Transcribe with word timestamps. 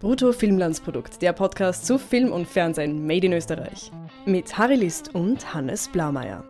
Brutto 0.00 0.32
Filmlandsprodukt, 0.32 1.22
der 1.22 1.32
Podcast 1.32 1.86
zu 1.86 1.98
Film 1.98 2.32
und 2.32 2.46
Fernsehen 2.46 3.06
made 3.06 3.26
in 3.26 3.32
Österreich. 3.32 3.90
Mit 4.26 4.58
Harry 4.58 4.74
List 4.74 5.14
und 5.14 5.54
Hannes 5.54 5.88
Blaumeier. 5.88 6.44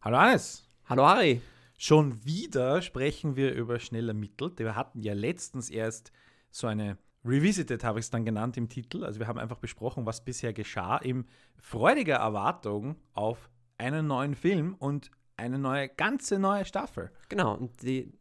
Hallo 0.00 0.16
Hannes. 0.16 0.66
Hallo 0.88 1.04
Harry. 1.04 1.42
Schon 1.76 2.24
wieder 2.24 2.80
sprechen 2.80 3.36
wir 3.36 3.52
über 3.52 3.80
schnell 3.80 4.08
ermittelt. 4.08 4.58
Wir 4.60 4.76
hatten 4.76 5.02
ja 5.02 5.12
letztens 5.14 5.68
erst 5.68 6.12
so 6.50 6.68
eine 6.68 6.96
Revisited, 7.24 7.82
habe 7.84 7.98
ich 7.98 8.06
es 8.06 8.10
dann 8.10 8.24
genannt 8.24 8.56
im 8.56 8.68
Titel. 8.68 9.04
Also 9.04 9.18
wir 9.18 9.26
haben 9.26 9.38
einfach 9.38 9.58
besprochen, 9.58 10.06
was 10.06 10.24
bisher 10.24 10.52
geschah, 10.52 10.96
in 10.98 11.26
freudiger 11.58 12.16
Erwartung 12.16 12.96
auf 13.12 13.50
einen 13.78 14.06
neuen 14.06 14.34
Film 14.34 14.74
und 14.78 15.10
eine 15.36 15.58
neue, 15.58 15.88
ganze 15.88 16.38
neue 16.38 16.64
Staffel. 16.64 17.10
Genau, 17.28 17.54
und 17.54 17.82
die, 17.82 18.12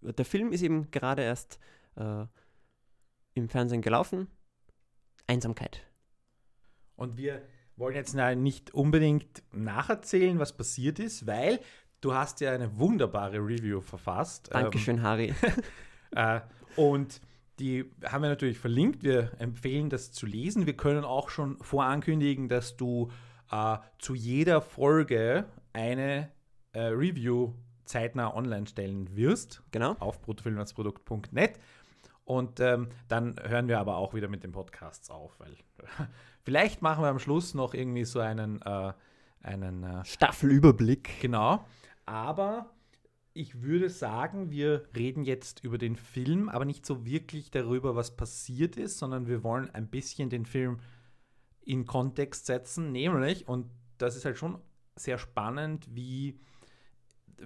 der 0.00 0.24
Film 0.24 0.52
ist 0.52 0.62
eben 0.62 0.90
gerade 0.90 1.22
erst 1.22 1.58
äh, 1.96 2.24
im 3.34 3.48
Fernsehen 3.48 3.82
gelaufen. 3.82 4.28
Einsamkeit. 5.26 5.86
Und 6.96 7.16
wir 7.16 7.42
wollen 7.76 7.94
jetzt 7.94 8.14
nicht 8.14 8.72
unbedingt 8.72 9.42
nacherzählen, 9.52 10.38
was 10.38 10.56
passiert 10.56 10.98
ist, 10.98 11.26
weil 11.26 11.60
du 12.00 12.14
hast 12.14 12.40
ja 12.40 12.52
eine 12.52 12.78
wunderbare 12.78 13.38
Review 13.38 13.80
verfasst. 13.80 14.50
Dankeschön, 14.52 14.98
ähm, 14.98 15.02
Harry. 15.02 15.34
äh, 16.12 16.40
und 16.76 17.20
die 17.58 17.90
haben 18.04 18.22
wir 18.22 18.28
natürlich 18.28 18.58
verlinkt. 18.58 19.02
Wir 19.02 19.32
empfehlen 19.38 19.90
das 19.90 20.12
zu 20.12 20.26
lesen. 20.26 20.66
Wir 20.66 20.76
können 20.76 21.04
auch 21.04 21.30
schon 21.30 21.56
vorankündigen, 21.62 22.48
dass 22.48 22.76
du 22.76 23.10
äh, 23.50 23.78
zu 23.98 24.14
jeder 24.14 24.60
Folge 24.60 25.46
eine 25.72 26.30
äh, 26.74 26.82
Review 26.88 27.54
zeitnah 27.84 28.34
online 28.34 28.66
stellen 28.66 29.14
wirst. 29.16 29.62
Genau. 29.70 29.92
Auf 29.98 30.20
bruttofilmlandsprodukt.net. 30.22 31.58
Und 32.24 32.60
ähm, 32.60 32.88
dann 33.08 33.36
hören 33.42 33.68
wir 33.68 33.78
aber 33.78 33.96
auch 33.96 34.14
wieder 34.14 34.28
mit 34.28 34.44
den 34.44 34.52
Podcasts 34.52 35.10
auf, 35.10 35.38
weil 35.38 35.56
vielleicht 36.42 36.80
machen 36.80 37.02
wir 37.02 37.08
am 37.08 37.18
Schluss 37.18 37.54
noch 37.54 37.74
irgendwie 37.74 38.04
so 38.04 38.20
einen, 38.20 38.62
äh, 38.62 38.92
einen 39.42 39.84
äh, 39.84 40.04
Staffelüberblick. 40.04 41.20
Genau. 41.20 41.64
Aber 42.06 42.70
ich 43.34 43.62
würde 43.62 43.90
sagen, 43.90 44.50
wir 44.50 44.84
reden 44.96 45.24
jetzt 45.24 45.62
über 45.64 45.76
den 45.76 45.96
Film, 45.96 46.48
aber 46.48 46.64
nicht 46.64 46.86
so 46.86 47.04
wirklich 47.04 47.50
darüber, 47.50 47.96
was 47.96 48.16
passiert 48.16 48.76
ist, 48.76 48.98
sondern 48.98 49.26
wir 49.26 49.42
wollen 49.42 49.68
ein 49.74 49.88
bisschen 49.88 50.30
den 50.30 50.46
Film 50.46 50.78
in 51.60 51.84
Kontext 51.84 52.46
setzen, 52.46 52.92
nämlich, 52.92 53.48
und 53.48 53.70
das 53.98 54.16
ist 54.16 54.24
halt 54.24 54.38
schon 54.38 54.58
sehr 54.96 55.18
spannend, 55.18 55.88
wie, 55.90 56.38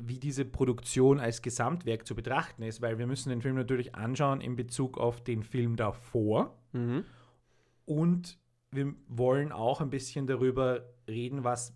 wie 0.02 0.18
diese 0.18 0.44
Produktion 0.44 1.20
als 1.20 1.42
Gesamtwerk 1.42 2.06
zu 2.06 2.14
betrachten 2.14 2.62
ist, 2.62 2.80
weil 2.82 2.98
wir 2.98 3.06
müssen 3.06 3.30
den 3.30 3.42
Film 3.42 3.56
natürlich 3.56 3.94
anschauen 3.94 4.40
in 4.40 4.56
Bezug 4.56 4.98
auf 4.98 5.22
den 5.22 5.42
Film 5.42 5.76
davor 5.76 6.56
Mhm. 6.72 7.04
und 7.86 8.38
wir 8.70 8.94
wollen 9.08 9.50
auch 9.52 9.80
ein 9.80 9.88
bisschen 9.90 10.26
darüber 10.26 10.84
reden, 11.08 11.42
was 11.44 11.74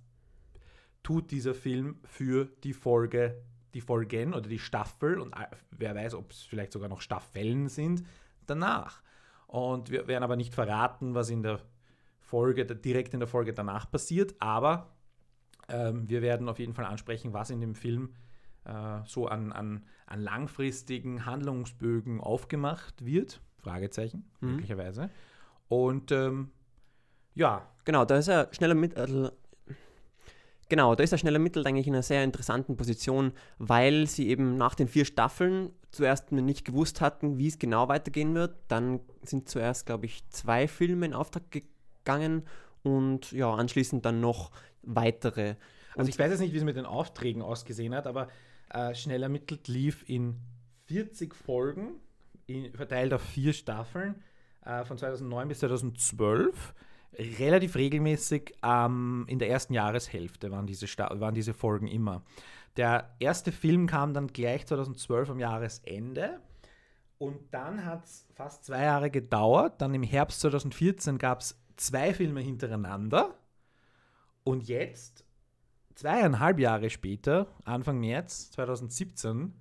tut 1.02 1.30
dieser 1.30 1.54
Film 1.54 1.98
für 2.04 2.44
die 2.62 2.74
Folge, 2.74 3.42
die 3.74 3.80
Folgen 3.80 4.34
oder 4.34 4.48
die 4.48 4.58
Staffel 4.58 5.18
und 5.18 5.32
äh, 5.32 5.46
wer 5.70 5.94
weiß, 5.94 6.14
ob 6.14 6.30
es 6.30 6.42
vielleicht 6.42 6.72
sogar 6.72 6.88
noch 6.90 7.00
Staffeln 7.00 7.68
sind 7.68 8.04
danach. 8.46 9.02
Und 9.46 9.90
wir 9.90 10.06
werden 10.06 10.22
aber 10.24 10.36
nicht 10.36 10.54
verraten, 10.54 11.14
was 11.14 11.30
in 11.30 11.42
der 11.42 11.60
Folge, 12.20 12.64
direkt 12.66 13.14
in 13.14 13.20
der 13.20 13.26
Folge 13.28 13.52
danach 13.54 13.90
passiert, 13.90 14.34
aber 14.38 14.94
ähm, 15.68 16.08
wir 16.08 16.22
werden 16.22 16.48
auf 16.48 16.58
jeden 16.58 16.74
Fall 16.74 16.84
ansprechen, 16.84 17.32
was 17.32 17.50
in 17.50 17.60
dem 17.60 17.74
Film 17.74 18.14
äh, 18.64 19.00
so 19.04 19.26
an, 19.26 19.52
an, 19.52 19.84
an 20.06 20.20
langfristigen 20.20 21.26
Handlungsbögen 21.26 22.20
aufgemacht 22.20 23.04
wird. 23.04 23.40
Fragezeichen, 23.58 24.24
Mhm. 24.40 24.50
möglicherweise. 24.52 25.10
Und 25.68 26.12
ähm, 26.12 26.50
ja, 27.34 27.68
Genau, 27.84 28.04
da 28.04 28.16
ist 28.16 28.28
er 28.28 28.48
schneller 28.52 28.74
mit. 28.74 28.94
Äh, 28.96 29.30
genau, 30.68 30.94
da 30.94 31.02
ist 31.02 31.12
er 31.12 31.18
schneller 31.18 31.38
Mittel 31.40 31.66
eigentlich 31.66 31.86
in 31.88 31.94
einer 31.94 32.02
sehr 32.02 32.22
interessanten 32.24 32.76
Position, 32.76 33.32
weil 33.58 34.06
sie 34.06 34.28
eben 34.28 34.56
nach 34.56 34.74
den 34.74 34.88
vier 34.88 35.04
Staffeln 35.04 35.70
zuerst 35.90 36.32
nicht 36.32 36.64
gewusst 36.64 37.00
hatten, 37.00 37.38
wie 37.38 37.48
es 37.48 37.58
genau 37.58 37.88
weitergehen 37.88 38.34
wird. 38.34 38.56
Dann 38.68 39.00
sind 39.22 39.48
zuerst, 39.48 39.86
glaube 39.86 40.06
ich, 40.06 40.28
zwei 40.30 40.68
Filme 40.68 41.06
in 41.06 41.12
Auftrag 41.14 41.42
gegangen 41.50 42.44
und 42.82 43.32
ja, 43.32 43.52
anschließend 43.52 44.04
dann 44.04 44.20
noch 44.20 44.50
weitere. 44.82 45.56
Also 45.96 46.08
ich 46.08 46.18
weiß 46.18 46.30
jetzt 46.30 46.40
nicht, 46.40 46.52
wie 46.52 46.58
es 46.58 46.64
mit 46.64 46.76
den 46.76 46.86
Aufträgen 46.86 47.42
ausgesehen 47.42 47.94
hat, 47.94 48.06
aber 48.06 48.28
äh, 48.70 48.94
schnell 48.94 49.22
ermittelt 49.22 49.68
lief 49.68 50.08
in 50.08 50.36
40 50.86 51.34
Folgen, 51.34 52.00
in, 52.46 52.72
verteilt 52.72 53.12
auf 53.12 53.22
vier 53.22 53.52
Staffeln, 53.52 54.16
äh, 54.64 54.84
von 54.84 54.98
2009 54.98 55.48
bis 55.48 55.58
2012. 55.60 56.74
Relativ 57.38 57.76
regelmäßig 57.76 58.54
ähm, 58.62 59.26
in 59.28 59.38
der 59.38 59.50
ersten 59.50 59.74
Jahreshälfte 59.74 60.50
waren 60.50 60.66
diese, 60.66 60.86
Sta 60.86 61.20
waren 61.20 61.34
diese 61.34 61.52
Folgen 61.52 61.86
immer. 61.86 62.22
Der 62.78 63.14
erste 63.18 63.52
Film 63.52 63.86
kam 63.86 64.14
dann 64.14 64.28
gleich 64.28 64.66
2012 64.66 65.30
am 65.30 65.38
Jahresende. 65.38 66.40
Und 67.18 67.52
dann 67.52 67.84
hat 67.84 68.04
es 68.04 68.26
fast 68.34 68.64
zwei 68.64 68.84
Jahre 68.84 69.10
gedauert. 69.10 69.80
Dann 69.82 69.94
im 69.94 70.02
Herbst 70.02 70.40
2014 70.40 71.18
gab 71.18 71.40
es 71.40 71.61
zwei 71.76 72.14
Filme 72.14 72.40
hintereinander. 72.40 73.34
Und 74.44 74.68
jetzt, 74.68 75.24
zweieinhalb 75.94 76.58
Jahre 76.58 76.90
später, 76.90 77.46
Anfang 77.64 78.00
März 78.00 78.50
2017, 78.52 79.52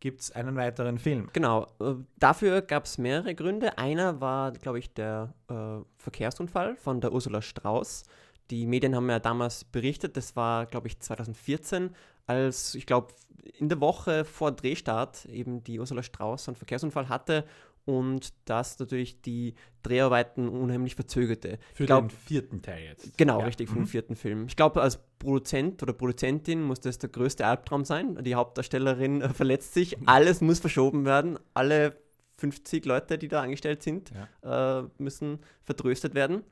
gibt 0.00 0.20
es 0.20 0.32
einen 0.32 0.56
weiteren 0.56 0.98
Film. 0.98 1.30
Genau, 1.32 1.68
äh, 1.80 1.94
dafür 2.18 2.60
gab 2.62 2.86
es 2.86 2.98
mehrere 2.98 3.36
Gründe. 3.36 3.78
Einer 3.78 4.20
war, 4.20 4.50
glaube 4.50 4.80
ich, 4.80 4.92
der 4.92 5.32
äh, 5.48 5.78
Verkehrsunfall 5.96 6.76
von 6.76 7.00
der 7.00 7.12
Ursula 7.12 7.40
Strauß. 7.40 8.04
Die 8.50 8.66
Medien 8.66 8.96
haben 8.96 9.08
ja 9.08 9.20
damals 9.20 9.64
berichtet, 9.64 10.16
das 10.16 10.34
war, 10.34 10.66
glaube 10.66 10.88
ich, 10.88 10.98
2014, 10.98 11.94
als, 12.26 12.74
ich 12.74 12.86
glaube, 12.86 13.14
in 13.58 13.68
der 13.68 13.80
Woche 13.80 14.24
vor 14.24 14.50
Drehstart 14.50 15.24
eben 15.26 15.62
die 15.62 15.78
Ursula 15.78 16.02
Strauß 16.02 16.48
einen 16.48 16.56
Verkehrsunfall 16.56 17.08
hatte 17.08 17.44
und 17.84 18.32
das 18.44 18.78
natürlich 18.78 19.20
die 19.22 19.54
Dreharbeiten 19.82 20.48
unheimlich 20.48 20.94
verzögerte. 20.94 21.58
Für 21.74 21.86
glaub, 21.86 22.08
den 22.08 22.10
vierten 22.10 22.62
Teil 22.62 22.84
jetzt. 22.84 23.16
Genau, 23.18 23.40
Ja. 23.40 23.46
richtig, 23.46 23.68
vom 23.68 23.80
Mhm. 23.80 23.86
vierten 23.86 24.14
Film. 24.16 24.46
Ich 24.46 24.54
glaube, 24.56 24.80
als 24.80 25.00
Produzent 25.18 25.82
oder 25.82 25.92
Produzentin 25.92 26.62
muss 26.62 26.80
das 26.80 26.98
der 26.98 27.10
größte 27.10 27.44
Albtraum 27.46 27.84
sein. 27.84 28.22
Die 28.22 28.34
Hauptdarstellerin 28.34 29.22
äh, 29.22 29.28
verletzt 29.30 29.74
sich, 29.74 29.96
alles 30.06 30.40
muss 30.40 30.60
verschoben 30.60 31.04
werden, 31.04 31.38
alle 31.54 31.96
50 32.38 32.84
Leute, 32.86 33.18
die 33.18 33.28
da 33.28 33.42
angestellt 33.42 33.82
sind, 33.82 34.12
äh, 34.42 34.82
müssen 34.98 35.38
vertröstet 35.64 36.14
werden. 36.14 36.42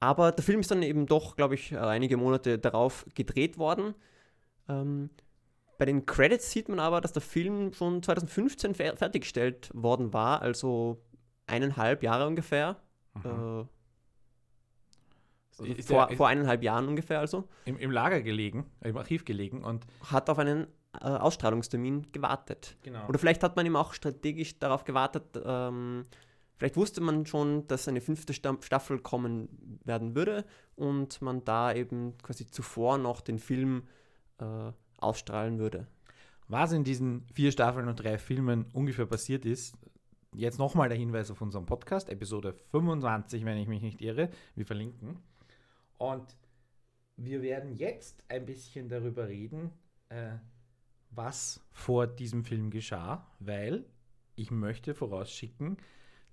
Aber 0.00 0.32
der 0.32 0.42
Film 0.44 0.60
ist 0.60 0.70
dann 0.70 0.82
eben 0.82 1.06
doch, 1.06 1.36
glaube 1.36 1.54
ich, 1.54 1.76
einige 1.78 2.16
Monate 2.16 2.58
darauf 2.58 3.06
gedreht 3.14 3.56
worden. 3.56 3.94
Ähm, 4.68 5.10
bei 5.82 5.86
den 5.86 6.06
Credits 6.06 6.48
sieht 6.52 6.68
man 6.68 6.78
aber, 6.78 7.00
dass 7.00 7.12
der 7.12 7.22
Film 7.22 7.72
schon 7.72 8.04
2015 8.04 8.76
fer 8.76 8.96
fertiggestellt 8.96 9.68
worden 9.74 10.12
war, 10.12 10.40
also 10.40 11.02
eineinhalb 11.48 12.04
Jahre 12.04 12.28
ungefähr. 12.28 12.76
Äh, 13.24 13.62
Ist 15.74 15.88
vor, 15.88 16.06
der- 16.06 16.16
vor 16.16 16.28
eineinhalb 16.28 16.62
Jahren 16.62 16.86
ungefähr 16.86 17.18
also, 17.18 17.48
Im, 17.64 17.78
Im 17.78 17.90
Lager 17.90 18.22
gelegen, 18.22 18.70
im 18.80 18.96
Archiv 18.96 19.24
gelegen 19.24 19.64
und 19.64 19.84
hat 20.08 20.30
auf 20.30 20.38
einen 20.38 20.68
äh, 21.00 21.04
Ausstrahlungstermin 21.06 22.12
gewartet. 22.12 22.76
genau. 22.84 23.08
Oder 23.08 23.18
vielleicht 23.18 23.42
hat 23.42 23.56
man 23.56 23.66
ihm 23.66 23.74
auch 23.74 23.92
strategisch 23.92 24.60
darauf 24.60 24.84
gewartet, 24.84 25.24
ähm, 25.44 26.06
vielleicht 26.58 26.76
wusste 26.76 27.00
man 27.00 27.26
schon, 27.26 27.66
dass 27.66 27.88
eine 27.88 28.00
fünfte 28.00 28.34
Sta 28.34 28.56
Staffel 28.60 29.00
kommen 29.00 29.80
werden 29.84 30.14
würde 30.14 30.44
und 30.76 31.20
man 31.22 31.44
da 31.44 31.74
eben 31.74 32.16
quasi 32.18 32.46
zuvor 32.46 32.98
noch 32.98 33.20
den 33.20 33.40
Film 33.40 33.88
äh, 34.38 34.70
ausstrahlen 35.02 35.58
würde. 35.58 35.86
Was 36.48 36.72
in 36.72 36.84
diesen 36.84 37.26
vier 37.32 37.52
Staffeln 37.52 37.88
und 37.88 37.96
drei 37.96 38.18
Filmen 38.18 38.66
ungefähr 38.72 39.06
passiert 39.06 39.44
ist, 39.44 39.76
jetzt 40.34 40.58
nochmal 40.58 40.88
der 40.88 40.98
Hinweis 40.98 41.30
auf 41.30 41.40
unseren 41.40 41.66
Podcast, 41.66 42.08
Episode 42.10 42.54
25, 42.70 43.44
wenn 43.44 43.58
ich 43.58 43.68
mich 43.68 43.82
nicht 43.82 44.00
irre. 44.00 44.30
Wir 44.54 44.66
verlinken. 44.66 45.18
Und 45.98 46.36
wir 47.16 47.42
werden 47.42 47.72
jetzt 47.72 48.22
ein 48.28 48.44
bisschen 48.44 48.88
darüber 48.88 49.28
reden, 49.28 49.70
äh, 50.08 50.32
was 51.10 51.60
vor 51.70 52.06
diesem 52.06 52.44
Film 52.44 52.70
geschah, 52.70 53.26
weil 53.38 53.84
ich 54.34 54.50
möchte 54.50 54.94
vorausschicken, 54.94 55.76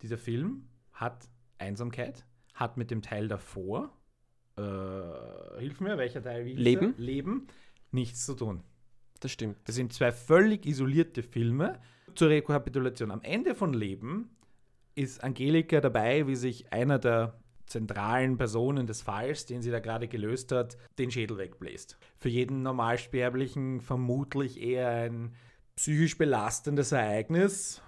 dieser 0.01 0.17
Film 0.17 0.69
hat 0.93 1.27
Einsamkeit, 1.57 2.25
hat 2.53 2.77
mit 2.77 2.89
dem 2.91 3.01
Teil 3.01 3.27
davor, 3.27 3.93
äh, 4.57 5.59
hilf 5.59 5.79
mir, 5.81 5.97
welcher 5.97 6.21
Teil? 6.21 6.43
Leben. 6.43 6.95
Leben, 6.97 7.47
nichts 7.91 8.25
zu 8.25 8.35
tun. 8.35 8.63
Das 9.19 9.31
stimmt. 9.31 9.57
Das 9.65 9.75
sind 9.75 9.93
zwei 9.93 10.11
völlig 10.11 10.65
isolierte 10.65 11.23
Filme. 11.23 11.79
Zur 12.15 12.29
Rekapitulation. 12.29 13.11
Am 13.11 13.21
Ende 13.21 13.55
von 13.55 13.73
Leben 13.73 14.29
ist 14.95 15.23
Angelika 15.23 15.79
dabei, 15.79 16.27
wie 16.27 16.35
sich 16.35 16.73
einer 16.73 16.99
der 16.99 17.39
zentralen 17.69 18.37
Personen 18.37 18.87
des 18.87 19.01
Falls, 19.01 19.45
den 19.45 19.61
sie 19.61 19.71
da 19.71 19.79
gerade 19.79 20.07
gelöst 20.07 20.51
hat, 20.51 20.77
den 20.97 21.11
Schädel 21.11 21.37
wegbläst. 21.37 21.97
Für 22.17 22.29
jeden 22.29 22.63
Normalsterblichen 22.63 23.79
vermutlich 23.79 24.59
eher 24.59 24.89
ein 24.89 25.35
psychisch 25.75 26.17
belastendes 26.17 26.91
Ereignis. 26.91 27.81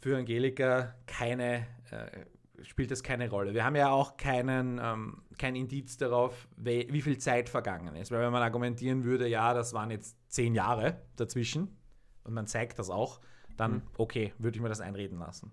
Für 0.00 0.16
Angelika 0.16 0.94
keine, 1.06 1.66
äh, 1.90 2.24
spielt 2.62 2.90
das 2.90 3.02
keine 3.02 3.28
Rolle. 3.30 3.54
Wir 3.54 3.64
haben 3.64 3.76
ja 3.76 3.90
auch 3.90 4.16
keinen, 4.16 4.80
ähm, 4.82 5.22
kein 5.38 5.56
Indiz 5.56 5.96
darauf, 5.96 6.48
wie, 6.56 6.88
wie 6.90 7.02
viel 7.02 7.18
Zeit 7.18 7.48
vergangen 7.48 7.96
ist. 7.96 8.10
Weil 8.10 8.20
wenn 8.20 8.32
man 8.32 8.42
argumentieren 8.42 9.04
würde, 9.04 9.28
ja, 9.28 9.54
das 9.54 9.72
waren 9.72 9.90
jetzt 9.90 10.16
zehn 10.30 10.54
Jahre 10.54 11.02
dazwischen 11.16 11.76
und 12.24 12.34
man 12.34 12.46
zeigt 12.46 12.78
das 12.78 12.90
auch, 12.90 13.20
dann 13.56 13.72
mhm. 13.72 13.82
okay, 13.98 14.32
würde 14.38 14.56
ich 14.56 14.62
mir 14.62 14.68
das 14.68 14.80
einreden 14.80 15.18
lassen. 15.18 15.52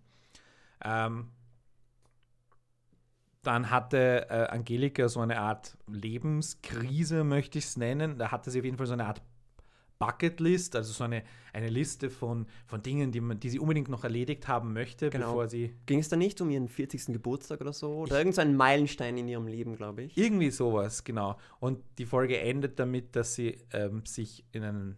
Ähm, 0.84 1.32
dann 3.44 3.70
hatte 3.70 4.28
äh, 4.30 4.48
Angelika 4.48 5.10
so 5.10 5.20
eine 5.20 5.40
Art 5.40 5.78
Lebenskrise, 5.88 7.24
möchte 7.24 7.58
ich 7.58 7.66
es 7.66 7.78
nennen. 7.78 8.18
Da 8.18 8.32
hatte 8.32 8.50
sie 8.50 8.60
auf 8.60 8.66
jeden 8.66 8.78
Fall 8.78 8.88
so 8.88 8.94
eine 8.94 9.06
Art 9.06 9.22
Bucketlist, 10.04 10.76
also 10.76 10.92
so 10.92 11.06
eine, 11.06 11.24
eine 11.54 11.70
Liste 11.70 12.10
von, 12.10 12.46
von 12.66 12.82
Dingen, 12.82 13.12
die, 13.12 13.22
man, 13.22 13.40
die 13.40 13.50
sie 13.50 13.60
unbedingt 13.60 13.88
noch 13.88 14.04
erledigt 14.04 14.50
haben 14.50 14.74
möchte, 14.74 15.10
genau. 15.10 15.28
bevor 15.28 15.48
sie. 15.48 15.76
Ging 15.86 16.00
es 16.00 16.10
da 16.10 16.18
nicht 16.18 16.42
um 16.42 16.50
ihren 16.50 16.68
40. 16.68 17.06
Geburtstag 17.08 17.62
oder 17.62 17.72
so? 17.72 17.94
Oder 17.94 18.18
irgendein 18.18 18.58
Meilenstein 18.58 19.18
in 19.18 19.30
ihrem 19.30 19.48
Leben, 19.48 19.78
glaube 19.78 20.04
ich? 20.04 20.18
Irgendwie 20.18 20.52
sowas, 20.52 21.06
genau. 21.06 21.38
Und 21.60 21.80
die 21.98 22.06
Folge 22.06 22.38
endet 22.40 22.80
damit, 22.80 23.16
dass 23.16 23.36
sie 23.36 23.58
ähm, 23.72 24.06
sich 24.06 24.44
in 24.52 24.64
einen 24.64 24.98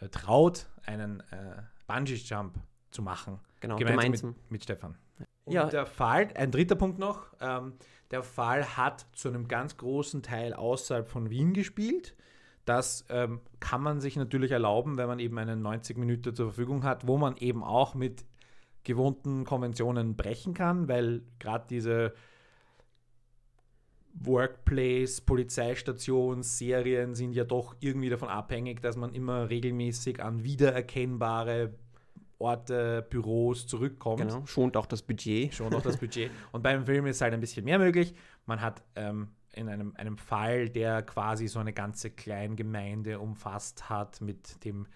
äh, 0.00 0.08
traut, 0.08 0.66
einen 0.86 1.20
äh, 1.30 1.62
Bungee-Jump 1.86 2.54
zu 2.90 3.02
machen. 3.02 3.38
Genau, 3.60 3.76
gemeinsam, 3.76 4.00
gemeinsam. 4.00 4.30
Mit, 4.30 4.50
mit 4.50 4.62
Stefan. 4.62 4.96
Und 5.44 5.52
ja. 5.52 5.66
der 5.66 5.84
Fall, 5.86 6.28
ein 6.34 6.50
dritter 6.50 6.76
Punkt 6.76 6.98
noch, 6.98 7.26
ähm, 7.40 7.74
der 8.10 8.22
Fall 8.22 8.76
hat 8.76 9.06
zu 9.12 9.28
einem 9.28 9.48
ganz 9.48 9.76
großen 9.76 10.22
Teil 10.22 10.54
außerhalb 10.54 11.08
von 11.08 11.30
Wien 11.30 11.52
gespielt. 11.52 12.16
Das 12.66 13.06
ähm, 13.08 13.40
kann 13.60 13.80
man 13.80 14.00
sich 14.00 14.16
natürlich 14.16 14.50
erlauben, 14.50 14.98
wenn 14.98 15.06
man 15.06 15.20
eben 15.20 15.38
einen 15.38 15.62
90 15.62 15.96
Minuten 15.96 16.34
zur 16.34 16.46
Verfügung 16.48 16.82
hat, 16.82 17.06
wo 17.06 17.16
man 17.16 17.36
eben 17.38 17.62
auch 17.64 17.94
mit 17.94 18.26
gewohnten 18.82 19.44
Konventionen 19.44 20.16
brechen 20.16 20.52
kann, 20.52 20.88
weil 20.88 21.22
gerade 21.38 21.66
diese 21.70 22.12
Workplace, 24.14 25.20
Polizeistation, 25.20 26.42
Serien 26.42 27.14
sind 27.14 27.34
ja 27.34 27.44
doch 27.44 27.76
irgendwie 27.80 28.08
davon 28.08 28.28
abhängig, 28.28 28.80
dass 28.80 28.96
man 28.96 29.14
immer 29.14 29.48
regelmäßig 29.48 30.22
an 30.22 30.42
wiedererkennbare 30.42 31.74
Orte, 32.38 33.06
Büros 33.08 33.66
zurückkommt. 33.66 34.20
Genau, 34.20 34.44
schont 34.46 34.76
auch 34.76 34.86
das 34.86 35.02
Budget. 35.02 35.54
Schont 35.54 35.74
auch 35.74 35.82
das 35.82 35.96
Budget. 35.96 36.30
Und 36.52 36.62
beim 36.62 36.84
Film 36.84 37.06
ist 37.06 37.20
halt 37.20 37.32
ein 37.32 37.40
bisschen 37.40 37.64
mehr 37.64 37.78
möglich. 37.78 38.14
Man 38.44 38.60
hat 38.60 38.82
ähm, 38.94 39.28
in 39.52 39.68
einem, 39.68 39.94
einem 39.96 40.18
Fall, 40.18 40.68
der 40.68 41.02
quasi 41.02 41.48
so 41.48 41.58
eine 41.58 41.72
ganze 41.72 42.10
Kleingemeinde 42.10 43.18
umfasst 43.18 43.88
hat 43.88 44.20
mit 44.20 44.64
dem, 44.64 44.86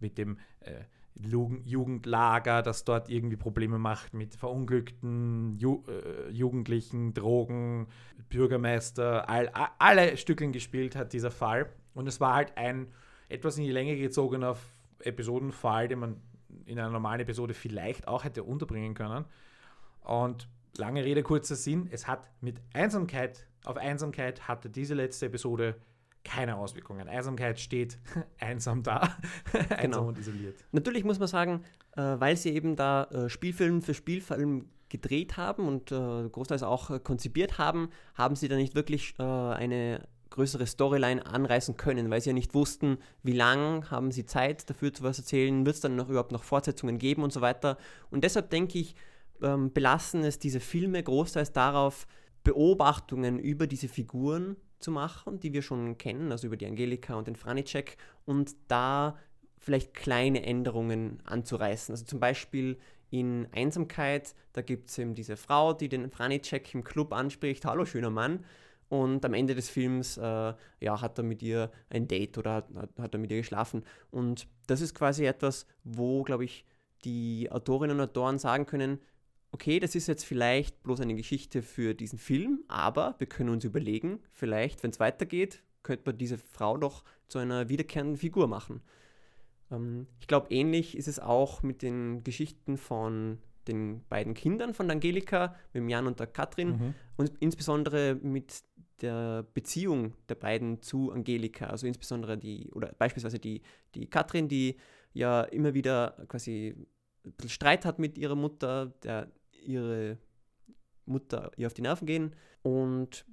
mit 0.00 0.16
dem 0.16 0.38
äh, 0.60 0.84
Jugendlager, 1.20 2.62
das 2.62 2.84
dort 2.84 3.10
irgendwie 3.10 3.36
Probleme 3.36 3.78
macht 3.78 4.14
mit 4.14 4.36
verunglückten 4.36 5.56
Ju 5.58 5.82
äh, 5.88 6.30
Jugendlichen, 6.30 7.12
Drogen, 7.12 7.88
Bürgermeister, 8.28 9.28
all, 9.28 9.48
all, 9.48 9.68
alle 9.78 10.16
Stückeln 10.16 10.52
gespielt 10.52 10.94
hat 10.96 11.12
dieser 11.12 11.30
Fall. 11.30 11.68
Und 11.94 12.06
es 12.06 12.20
war 12.20 12.34
halt 12.34 12.56
ein 12.56 12.86
etwas 13.28 13.58
in 13.58 13.64
die 13.64 13.72
Länge 13.72 13.96
gezogener 13.96 14.56
Episodenfall, 15.00 15.88
den 15.88 15.98
man 15.98 16.20
in 16.66 16.78
einer 16.78 16.90
normalen 16.90 17.20
Episode 17.20 17.54
vielleicht 17.54 18.08
auch 18.08 18.24
hätte 18.24 18.44
unterbringen 18.44 18.94
können. 18.94 19.24
Und 20.00 20.48
lange 20.76 21.04
Rede, 21.04 21.22
kurzer 21.22 21.56
Sinn, 21.56 21.88
es 21.90 22.06
hat 22.06 22.28
mit 22.40 22.60
Einsamkeit, 22.72 23.46
auf 23.64 23.76
Einsamkeit 23.76 24.48
hatte 24.48 24.70
diese 24.70 24.94
letzte 24.94 25.26
Episode 25.26 25.76
keine 26.24 26.56
Auswirkungen. 26.56 27.08
Einsamkeit 27.08 27.58
steht 27.58 27.98
einsam 28.38 28.82
da, 28.82 29.16
einsam 29.70 29.78
genau. 29.80 30.08
und 30.08 30.18
isoliert. 30.18 30.56
Natürlich 30.72 31.04
muss 31.04 31.18
man 31.18 31.28
sagen, 31.28 31.64
äh, 31.96 32.02
weil 32.02 32.36
sie 32.36 32.50
eben 32.50 32.76
da 32.76 33.04
äh, 33.04 33.28
Spielfilm 33.28 33.82
für 33.82 33.94
Spielfilm 33.94 34.68
gedreht 34.88 35.36
haben 35.36 35.68
und 35.68 35.92
äh, 35.92 36.28
großteils 36.28 36.62
auch 36.62 37.02
konzipiert 37.02 37.58
haben, 37.58 37.90
haben 38.14 38.36
sie 38.36 38.48
da 38.48 38.56
nicht 38.56 38.74
wirklich 38.74 39.14
eine 39.18 40.08
größere 40.30 40.66
Storyline 40.66 41.24
anreißen 41.26 41.76
können, 41.76 42.10
weil 42.10 42.20
sie 42.20 42.30
ja 42.30 42.34
nicht 42.34 42.54
wussten, 42.54 42.98
wie 43.22 43.32
lang 43.32 43.90
haben 43.90 44.10
sie 44.10 44.26
Zeit 44.26 44.68
dafür 44.68 44.92
zu 44.92 45.02
was 45.02 45.18
erzählen, 45.18 45.64
wird 45.64 45.76
es 45.76 45.80
dann 45.80 45.96
noch 45.96 46.08
überhaupt 46.08 46.32
noch 46.32 46.44
Fortsetzungen 46.44 46.98
geben 46.98 47.22
und 47.22 47.32
so 47.32 47.40
weiter. 47.40 47.78
Und 48.10 48.24
deshalb 48.24 48.50
denke 48.50 48.78
ich, 48.78 48.94
ähm, 49.42 49.72
belassen 49.72 50.24
es 50.24 50.38
diese 50.38 50.60
Filme 50.60 51.02
großteils 51.02 51.52
darauf, 51.52 52.06
Beobachtungen 52.44 53.38
über 53.38 53.66
diese 53.66 53.88
Figuren 53.88 54.56
zu 54.78 54.90
machen, 54.90 55.40
die 55.40 55.52
wir 55.52 55.62
schon 55.62 55.98
kennen, 55.98 56.32
also 56.32 56.46
über 56.46 56.56
die 56.56 56.66
Angelika 56.66 57.14
und 57.14 57.26
den 57.26 57.36
Franicek 57.36 57.96
und 58.24 58.54
da 58.68 59.18
vielleicht 59.58 59.92
kleine 59.92 60.44
Änderungen 60.44 61.20
anzureißen. 61.24 61.92
Also 61.92 62.04
zum 62.04 62.20
Beispiel 62.20 62.78
in 63.10 63.48
Einsamkeit, 63.52 64.34
da 64.52 64.62
gibt 64.62 64.90
es 64.90 64.98
eben 64.98 65.14
diese 65.14 65.36
Frau, 65.36 65.72
die 65.72 65.88
den 65.88 66.10
Franicek 66.10 66.74
im 66.74 66.84
Club 66.84 67.12
anspricht, 67.12 67.64
hallo 67.64 67.84
schöner 67.84 68.10
Mann, 68.10 68.44
und 68.88 69.24
am 69.24 69.34
Ende 69.34 69.54
des 69.54 69.68
Films 69.68 70.16
äh, 70.16 70.54
ja, 70.80 71.00
hat 71.00 71.18
er 71.18 71.24
mit 71.24 71.42
ihr 71.42 71.70
ein 71.90 72.08
Date 72.08 72.38
oder 72.38 72.54
hat, 72.54 72.68
hat, 72.98 73.14
er 73.14 73.20
mit 73.20 73.30
ihr 73.30 73.38
geschlafen. 73.38 73.84
Und 74.10 74.48
das 74.66 74.80
ist 74.80 74.94
quasi 74.94 75.26
etwas, 75.26 75.66
wo, 75.84 76.22
glaube 76.22 76.44
ich, 76.44 76.64
die 77.04 77.50
Autorinnen 77.50 77.98
und 77.98 78.08
Autoren 78.08 78.38
sagen 78.38 78.66
können, 78.66 78.98
okay, 79.52 79.78
das 79.78 79.94
ist 79.94 80.06
jetzt 80.06 80.24
vielleicht 80.24 80.82
bloß 80.82 81.00
eine 81.00 81.14
Geschichte 81.14 81.62
für 81.62 81.94
diesen 81.94 82.18
Film, 82.18 82.64
aber 82.68 83.14
wir 83.18 83.26
können 83.26 83.50
uns 83.50 83.64
überlegen, 83.64 84.20
vielleicht, 84.32 84.82
wenn 84.82 84.90
es 84.90 85.00
weitergeht, 85.00 85.62
könnte 85.82 86.04
man 86.06 86.18
diese 86.18 86.38
Frau 86.38 86.76
doch 86.76 87.04
zu 87.28 87.38
einer 87.38 87.68
wiederkehrenden 87.68 88.16
Figur 88.16 88.46
machen. 88.48 88.82
Ähm, 89.70 90.06
ich 90.20 90.26
glaube, 90.26 90.48
ähnlich 90.50 90.96
ist 90.96 91.08
es 91.08 91.18
auch 91.18 91.62
mit 91.62 91.82
den 91.82 92.24
Geschichten 92.24 92.76
von 92.76 93.38
den 93.68 94.02
beiden 94.08 94.34
Kindern 94.34 94.74
von 94.74 94.90
Angelika, 94.90 95.54
mit 95.72 95.88
Jan 95.88 96.06
und 96.06 96.18
der 96.18 96.26
Katrin 96.26 96.68
mhm. 96.68 96.94
und 97.16 97.32
insbesondere 97.40 98.14
mit 98.16 98.62
der 99.00 99.44
Beziehung 99.54 100.14
der 100.28 100.34
beiden 100.34 100.82
zu 100.82 101.12
Angelika, 101.12 101.66
also 101.66 101.86
insbesondere 101.86 102.36
die, 102.36 102.70
oder 102.72 102.92
beispielsweise 102.98 103.38
die, 103.38 103.62
die 103.94 104.06
Katrin, 104.06 104.48
die 104.48 104.76
ja 105.12 105.42
immer 105.42 105.74
wieder 105.74 106.24
quasi 106.28 106.74
ein 107.24 107.32
bisschen 107.32 107.50
Streit 107.50 107.84
hat 107.84 107.98
mit 107.98 108.18
ihrer 108.18 108.36
Mutter, 108.36 108.86
der 109.02 109.30
ihre 109.62 110.18
Mutter 111.04 111.50
ihr 111.56 111.66
auf 111.66 111.74
die 111.74 111.82
Nerven 111.82 112.06
gehen 112.06 112.34
und 112.62 113.24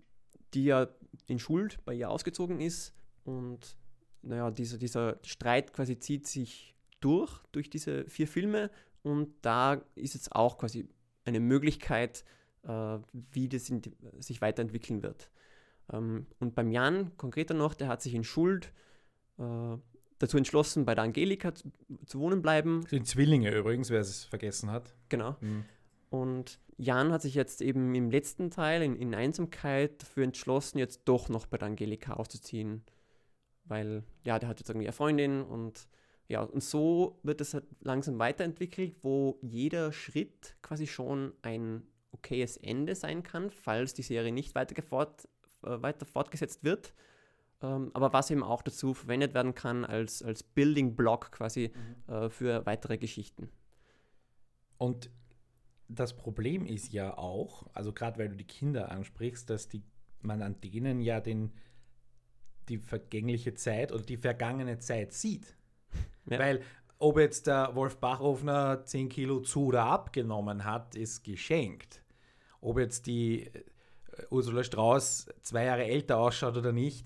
die 0.54 0.66
ja 0.66 0.88
in 1.28 1.40
Schuld 1.40 1.84
bei 1.86 1.94
ihr 1.94 2.10
ausgezogen 2.10 2.62
ist 2.62 2.94
und 3.24 3.78
naja, 4.22 4.50
dieser, 4.52 4.78
dieser 4.78 5.20
Streit 5.24 5.74
quasi 5.74 6.00
zieht 6.00 6.28
sich 6.28 6.76
durch, 7.00 7.40
durch 7.52 7.70
diese 7.70 8.06
vier 8.08 8.28
Filme 8.28 8.72
und 9.04 9.34
da 9.42 9.84
ist 9.96 10.16
jetzt 10.16 10.36
auch 10.36 10.58
quasi 10.58 10.88
eine 11.26 11.40
Möglichkeit, 11.40 12.24
äh, 12.64 12.98
wie 13.32 13.48
das 13.50 13.70
in, 13.70 13.82
sich 14.20 14.42
weiterentwickeln 14.42 15.04
wird. 15.04 15.30
Ähm, 15.92 16.28
und 16.40 16.56
beim 16.56 16.72
Jan, 16.72 17.16
konkreter 17.18 17.54
noch, 17.54 17.74
der 17.74 17.88
hat 17.88 18.02
sich 18.02 18.14
in 18.14 18.24
Schuld 18.24 18.72
äh, 19.38 19.78
dazu 20.20 20.38
entschlossen, 20.38 20.86
bei 20.86 20.96
der 20.96 21.04
Angelika 21.04 21.54
zu, 21.54 21.72
zu 22.06 22.20
wohnen 22.20 22.42
bleiben. 22.42 22.86
Sind 22.88 23.08
Zwillinge 23.08 23.56
übrigens, 23.56 23.90
wer 23.90 24.00
es 24.00 24.26
vergessen 24.26 24.72
hat. 24.72 24.96
Genau. 25.10 25.36
Mhm. 25.42 25.66
Und 26.10 26.60
Jan 26.78 27.12
hat 27.12 27.22
sich 27.22 27.36
jetzt 27.36 27.62
eben 27.62 27.94
im 27.96 28.10
letzten 28.10 28.50
Teil 28.52 28.82
in, 28.82 28.96
in, 28.96 29.14
Einsamkeit 29.14 30.02
dafür 30.02 30.24
entschlossen, 30.24 30.78
jetzt 30.78 31.02
doch 31.06 31.30
noch 31.30 31.46
bei 31.46 31.58
der 31.58 31.68
Angelika 31.68 32.14
auszuziehen. 32.14 32.84
Weil, 33.66 34.04
ja, 34.24 34.40
der 34.40 34.50
hat 34.50 34.60
jetzt 34.60 34.70
irgendwie 34.70 34.88
eine 34.88 34.94
Freundin 34.94 35.42
und 35.42 35.88
ja, 36.28 36.42
und 36.42 36.64
so 36.64 37.20
wird 37.24 37.42
es 37.42 37.54
halt 37.54 37.66
langsam 37.82 38.18
weiterentwickelt, 38.18 38.96
wo 39.04 39.38
jeder 39.42 39.92
Schritt 39.92 40.56
quasi 40.62 40.88
schon 40.88 41.34
ein 41.44 41.84
okayes 42.12 42.58
Ende 42.58 42.96
sein 42.96 43.22
kann, 43.22 43.52
falls 43.52 43.94
die 43.94 44.02
Serie 44.02 44.32
nicht 44.32 44.56
weiter 44.56 44.74
weiter 45.82 46.06
fortgesetzt 46.06 46.64
wird. 46.64 46.94
Ähm, 47.62 47.92
aber 47.94 48.14
was 48.14 48.32
eben 48.32 48.44
auch 48.44 48.62
dazu 48.62 48.94
verwendet 48.94 49.34
werden 49.34 49.56
kann 49.56 49.86
als, 49.86 50.22
als 50.22 50.44
Building 50.44 50.96
Block 50.96 51.32
quasi 51.32 51.72
mhm. 51.74 52.14
äh, 52.14 52.30
für 52.30 52.66
weitere 52.66 52.98
Geschichten. 52.98 53.50
Und 54.78 55.10
das 55.88 56.16
Problem 56.16 56.66
ist 56.66 56.92
ja 56.92 57.18
auch, 57.18 57.68
also 57.74 57.94
gerade 57.94 58.20
weil 58.20 58.30
du 58.30 58.36
die 58.36 58.48
Kinder 58.48 58.92
ansprichst, 58.92 59.50
dass 59.50 59.70
die, 59.70 59.84
man 60.22 60.42
an 60.42 60.60
denen 60.62 61.02
ja 61.02 61.20
den, 61.20 61.54
die 62.68 62.78
vergängliche 62.78 63.54
Zeit 63.54 63.92
oder 63.92 64.04
die 64.04 64.18
vergangene 64.18 64.80
Zeit 64.80 65.14
sieht. 65.14 65.56
Ja. 66.26 66.40
Weil 66.40 66.62
ob 66.98 67.20
jetzt 67.20 67.48
der 67.48 67.76
Wolf 67.76 67.98
Bachhofner 67.98 68.84
10 68.84 69.10
Kilo 69.10 69.42
zu 69.42 69.68
oder 69.68 69.86
abgenommen 69.86 70.66
hat, 70.66 70.96
ist 70.96 71.24
geschenkt. 71.24 72.02
Ob 72.62 72.80
jetzt 72.80 73.06
die 73.06 73.52
Ursula 74.30 74.64
Strauß 74.64 75.28
zwei 75.42 75.66
Jahre 75.66 75.86
älter 75.86 76.18
ausschaut 76.18 76.58
oder 76.58 76.72
nicht, 76.72 77.06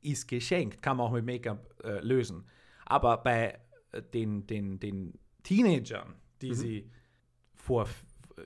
ist 0.00 0.28
geschenkt. 0.28 0.82
Kann 0.82 0.96
man 0.96 1.06
auch 1.06 1.12
mit 1.12 1.24
Make-up 1.24 1.74
äh, 1.82 2.00
lösen. 2.00 2.46
Aber 2.84 3.18
bei 3.18 3.58
äh, 3.92 4.02
den, 4.02 4.46
den, 4.46 4.78
den 4.78 5.18
Teenagern, 5.42 6.14
die 6.42 6.50
mhm. 6.50 6.54
sie 6.54 6.90
vor 7.54 7.88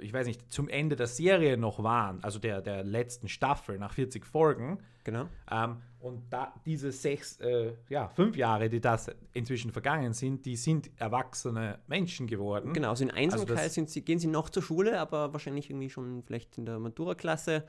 ich 0.01 0.13
weiß 0.13 0.27
nicht, 0.27 0.53
zum 0.53 0.69
Ende 0.69 0.97
der 0.97 1.07
Serie 1.07 1.57
noch 1.57 1.83
waren, 1.83 2.23
also 2.23 2.39
der, 2.39 2.61
der 2.61 2.85
letzten 2.85 3.29
Staffel 3.29 3.79
nach 3.79 3.95
40 3.95 4.27
Folgen. 4.27 4.79
Genau. 5.05 5.29
Ähm, 5.51 5.79
und 6.01 6.33
da 6.33 6.55
diese 6.65 6.93
sechs, 6.93 7.41
äh, 7.41 7.73
ja, 7.89 8.09
fünf 8.09 8.37
Jahre, 8.37 8.69
die 8.69 8.81
das 8.81 9.11
inzwischen 9.33 9.73
vergangen 9.73 10.13
sind, 10.13 10.47
die 10.47 10.57
sind 10.57 10.91
erwachsene 10.97 11.81
Menschen 11.87 12.27
geworden. 12.27 12.73
Genau, 12.73 12.91
also 12.91 13.05
in 13.05 13.11
Einsamkeit 13.11 13.67
das- 13.67 13.75
sind 13.75 13.91
sie, 13.91 14.03
gehen 14.03 14.19
sie 14.19 14.29
noch 14.29 14.49
zur 14.51 14.63
Schule, 14.63 15.01
aber 15.01 15.33
wahrscheinlich 15.33 15.71
irgendwie 15.71 15.91
schon 15.91 16.23
vielleicht 16.23 16.57
in 16.59 16.67
der 16.67 16.79
Matura-Klasse. 16.79 17.67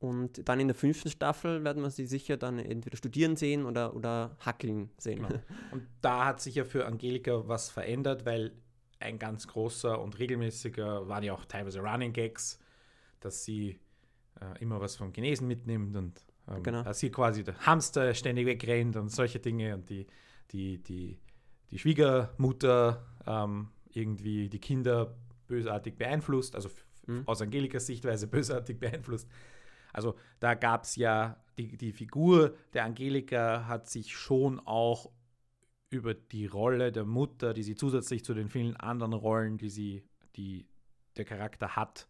Und 0.00 0.48
dann 0.48 0.60
in 0.60 0.68
der 0.68 0.76
fünften 0.76 1.10
Staffel 1.10 1.64
werden 1.64 1.82
wir 1.82 1.90
sie 1.90 2.06
sicher 2.06 2.36
dann 2.36 2.60
entweder 2.60 2.96
studieren 2.96 3.34
sehen 3.34 3.66
oder, 3.66 3.96
oder 3.96 4.36
hackeln 4.38 4.90
sehen. 4.96 5.26
Genau. 5.26 5.40
Und 5.72 5.82
da 6.00 6.24
hat 6.24 6.40
sich 6.40 6.54
ja 6.54 6.64
für 6.64 6.86
Angelika 6.86 7.48
was 7.48 7.68
verändert, 7.68 8.24
weil 8.24 8.52
ein 9.00 9.18
ganz 9.18 9.48
großer 9.48 10.00
und 10.00 10.18
regelmäßiger 10.20 11.08
waren 11.08 11.24
ja 11.24 11.32
auch 11.32 11.44
teilweise 11.46 11.80
Running 11.80 12.12
Gags, 12.12 12.60
dass 13.18 13.44
sie 13.44 13.80
äh, 14.40 14.62
immer 14.62 14.80
was 14.80 14.94
vom 14.94 15.12
Chinesen 15.12 15.48
mitnimmt 15.48 15.96
und 15.96 16.24
ähm, 16.48 16.62
Genau. 16.62 16.82
dass 16.82 16.98
sie 16.98 17.10
quasi 17.10 17.44
der 17.44 17.58
Hamster 17.66 18.14
ständig 18.14 18.46
wegrennt 18.46 18.96
und 18.96 19.08
solche 19.10 19.38
Dinge 19.40 19.74
und 19.74 19.88
die, 19.90 20.06
die, 20.50 20.82
die, 20.82 21.18
die 21.70 21.78
Schwiegermutter 21.78 23.04
ähm, 23.26 23.68
irgendwie 23.90 24.48
die 24.48 24.60
Kinder 24.60 25.14
bösartig 25.46 25.96
beeinflusst, 25.96 26.54
also 26.54 26.68
Mhm. 27.06 27.22
aus 27.24 27.40
Angelikas 27.40 27.86
Sichtweise 27.86 28.26
bösartig 28.28 28.78
beeinflusst. 28.78 29.28
Also 29.94 30.14
da 30.40 30.52
gab 30.54 30.84
es 30.84 30.96
ja, 30.96 31.42
die, 31.56 31.76
die 31.78 31.92
Figur 31.92 32.54
der 32.74 32.84
Angelika 32.84 33.66
hat 33.66 33.88
sich 33.88 34.14
schon 34.14 34.60
auch 34.60 35.10
über 35.90 36.12
die 36.12 36.44
Rolle 36.44 36.92
der 36.92 37.06
Mutter, 37.06 37.54
die 37.54 37.62
sie 37.62 37.74
zusätzlich 37.74 38.24
zu 38.26 38.34
den 38.34 38.50
vielen 38.50 38.76
anderen 38.76 39.14
Rollen, 39.14 39.56
die 39.56 39.70
sie, 39.70 40.04
die 40.36 40.66
der 41.16 41.24
Charakter 41.24 41.76
hat, 41.76 42.08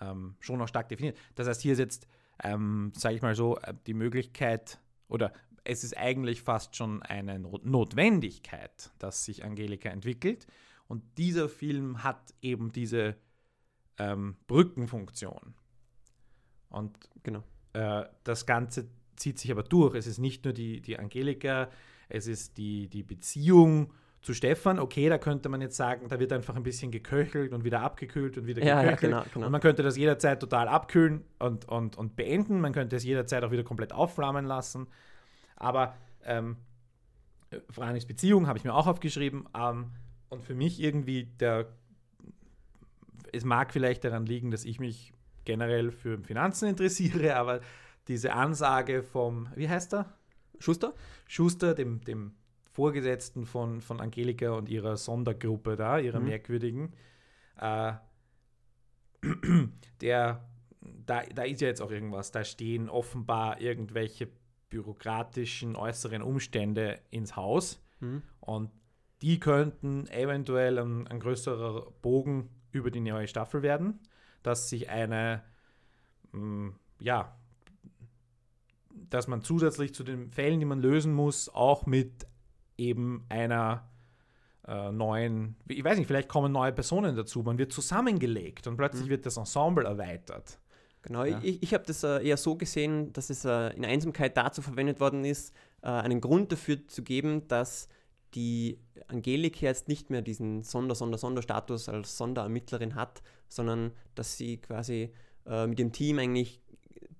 ähm, 0.00 0.36
schon 0.38 0.58
noch 0.58 0.68
stark 0.68 0.88
definiert. 0.88 1.18
Das 1.34 1.48
heißt, 1.48 1.60
hier 1.60 1.72
ist 1.72 1.80
jetzt, 1.80 2.06
ähm, 2.42 2.92
sage 2.96 3.16
ich 3.16 3.22
mal 3.22 3.34
so, 3.34 3.58
äh, 3.58 3.74
die 3.86 3.94
Möglichkeit 3.94 4.78
oder 5.08 5.32
es 5.64 5.84
ist 5.84 5.96
eigentlich 5.96 6.42
fast 6.42 6.76
schon 6.76 7.02
eine 7.02 7.38
No- 7.38 7.60
Notwendigkeit, 7.62 8.90
dass 8.98 9.24
sich 9.24 9.44
Angelika 9.44 9.90
entwickelt. 9.90 10.46
Und 10.88 11.02
dieser 11.18 11.48
Film 11.48 12.02
hat 12.02 12.34
eben 12.42 12.72
diese 12.72 13.16
ähm, 13.98 14.36
Brückenfunktion. 14.46 15.54
Und 16.68 16.98
Genau. 17.22 17.44
äh, 17.74 18.04
das 18.24 18.46
Ganze 18.46 18.88
zieht 19.16 19.38
sich 19.38 19.50
aber 19.52 19.62
durch. 19.62 19.94
Es 19.94 20.06
ist 20.06 20.18
nicht 20.18 20.44
nur 20.44 20.52
die, 20.52 20.80
die 20.80 20.98
Angelika, 20.98 21.70
es 22.08 22.26
ist 22.26 22.58
die, 22.58 22.88
die 22.88 23.02
Beziehung 23.04 23.92
zu 24.22 24.34
Stefan. 24.34 24.78
Okay, 24.78 25.08
da 25.08 25.18
könnte 25.18 25.48
man 25.48 25.60
jetzt 25.60 25.76
sagen, 25.76 26.08
da 26.08 26.18
wird 26.18 26.32
einfach 26.32 26.54
ein 26.56 26.62
bisschen 26.62 26.90
geköchelt 26.90 27.52
und 27.52 27.64
wieder 27.64 27.80
abgekühlt 27.82 28.38
und 28.38 28.46
wieder 28.46 28.62
Ja, 28.62 28.76
ja, 28.82 28.90
geköchelt. 28.92 29.00
genau, 29.00 29.24
genau. 29.34 29.46
Und 29.46 29.52
man 29.52 29.60
könnte 29.60 29.82
das 29.82 29.96
jederzeit 29.96 30.40
total 30.40 30.68
abkühlen 30.68 31.24
und, 31.38 31.68
und, 31.68 31.96
und 31.96 32.16
beenden. 32.16 32.60
Man 32.60 32.72
könnte 32.72 32.96
es 32.96 33.04
jederzeit 33.04 33.42
auch 33.44 33.50
wieder 33.50 33.64
komplett 33.64 33.92
aufflammen 33.92 34.44
lassen. 34.46 34.86
Aber 35.56 35.94
ähm, 36.24 36.56
Franis 37.68 38.06
Beziehung 38.06 38.46
habe 38.46 38.58
ich 38.58 38.64
mir 38.64 38.74
auch 38.74 38.86
aufgeschrieben. 38.86 39.48
Ähm, 39.58 39.90
und 40.28 40.42
für 40.42 40.54
mich 40.54 40.80
irgendwie 40.80 41.24
der, 41.24 41.66
es 43.32 43.44
mag 43.44 43.72
vielleicht 43.72 44.04
daran 44.04 44.24
liegen, 44.24 44.50
dass 44.50 44.64
ich 44.64 44.78
mich 44.78 45.12
generell 45.44 45.90
für 45.90 46.18
Finanzen 46.22 46.68
interessiere, 46.68 47.36
aber 47.36 47.60
diese 48.08 48.32
Ansage 48.32 49.02
vom, 49.02 49.48
wie 49.56 49.68
heißt 49.68 49.94
er? 49.94 50.12
Schuster? 50.58 50.94
Schuster, 51.26 51.74
dem, 51.74 52.02
dem 52.04 52.34
Vorgesetzten 52.72 53.44
von, 53.46 53.80
von 53.80 54.00
Angelika 54.00 54.50
und 54.52 54.68
ihrer 54.68 54.96
Sondergruppe 54.96 55.76
da, 55.76 55.98
ihrer 55.98 56.20
Mhm. 56.20 56.26
merkwürdigen, 56.26 56.92
äh, 57.60 57.92
der, 60.00 60.44
da, 61.06 61.22
da 61.34 61.42
ist 61.44 61.60
ja 61.60 61.68
jetzt 61.68 61.80
auch 61.80 61.90
irgendwas, 61.90 62.32
da 62.32 62.44
stehen 62.44 62.88
offenbar 62.88 63.60
irgendwelche 63.60 64.28
bürokratischen 64.70 65.76
äußeren 65.76 66.22
Umstände 66.22 67.00
ins 67.10 67.36
Haus 67.36 67.80
Mhm. 68.00 68.22
und 68.40 68.70
die 69.20 69.38
könnten 69.38 70.08
eventuell 70.08 70.78
ein, 70.78 71.06
ein 71.06 71.20
größerer 71.20 71.92
Bogen 72.02 72.48
über 72.72 72.90
die 72.90 73.00
neue 73.00 73.28
Staffel 73.28 73.62
werden, 73.62 74.00
dass 74.42 74.68
sich 74.68 74.88
eine, 74.90 75.44
mh, 76.32 76.72
ja, 77.00 77.36
dass 79.10 79.28
man 79.28 79.42
zusätzlich 79.42 79.94
zu 79.94 80.02
den 80.02 80.30
Fällen, 80.32 80.58
die 80.58 80.66
man 80.66 80.80
lösen 80.80 81.12
muss, 81.14 81.48
auch 81.50 81.86
mit 81.86 82.26
eben 82.88 83.24
einer 83.28 83.88
äh, 84.66 84.92
neuen, 84.92 85.56
ich 85.68 85.82
weiß 85.82 85.98
nicht, 85.98 86.06
vielleicht 86.06 86.28
kommen 86.28 86.52
neue 86.52 86.72
Personen 86.72 87.16
dazu, 87.16 87.42
man 87.42 87.58
wird 87.58 87.72
zusammengelegt 87.72 88.66
und 88.66 88.76
plötzlich 88.76 89.06
Mhm. 89.06 89.10
wird 89.10 89.26
das 89.26 89.36
Ensemble 89.36 89.84
erweitert. 89.84 90.58
Genau, 91.02 91.24
Ja. 91.24 91.40
ich, 91.42 91.60
ich 91.62 91.74
habe 91.74 91.84
das 91.84 92.04
äh, 92.04 92.24
eher 92.24 92.36
so 92.36 92.54
gesehen, 92.56 93.12
dass 93.12 93.28
es 93.28 93.44
äh, 93.44 93.70
in 93.74 93.84
Einsamkeit 93.84 94.36
dazu 94.36 94.62
verwendet 94.62 95.00
worden 95.00 95.24
ist, 95.24 95.52
äh, 95.82 95.88
einen 95.88 96.20
Grund 96.20 96.52
dafür 96.52 96.86
zu 96.86 97.02
geben, 97.02 97.48
dass 97.48 97.88
die 98.34 98.78
Angelika 99.08 99.66
jetzt 99.66 99.88
nicht 99.88 100.10
mehr 100.10 100.22
diesen 100.22 100.62
Sonder, 100.62 100.94
Sonder, 100.94 101.18
Sonderstatus 101.18 101.88
als 101.88 102.16
Sonderermittlerin 102.16 102.94
hat, 102.94 103.20
sondern 103.48 103.90
dass 104.14 104.36
sie 104.38 104.58
quasi 104.58 105.12
äh, 105.44 105.66
mit 105.66 105.80
dem 105.80 105.90
Team 105.90 106.20
eigentlich 106.20 106.62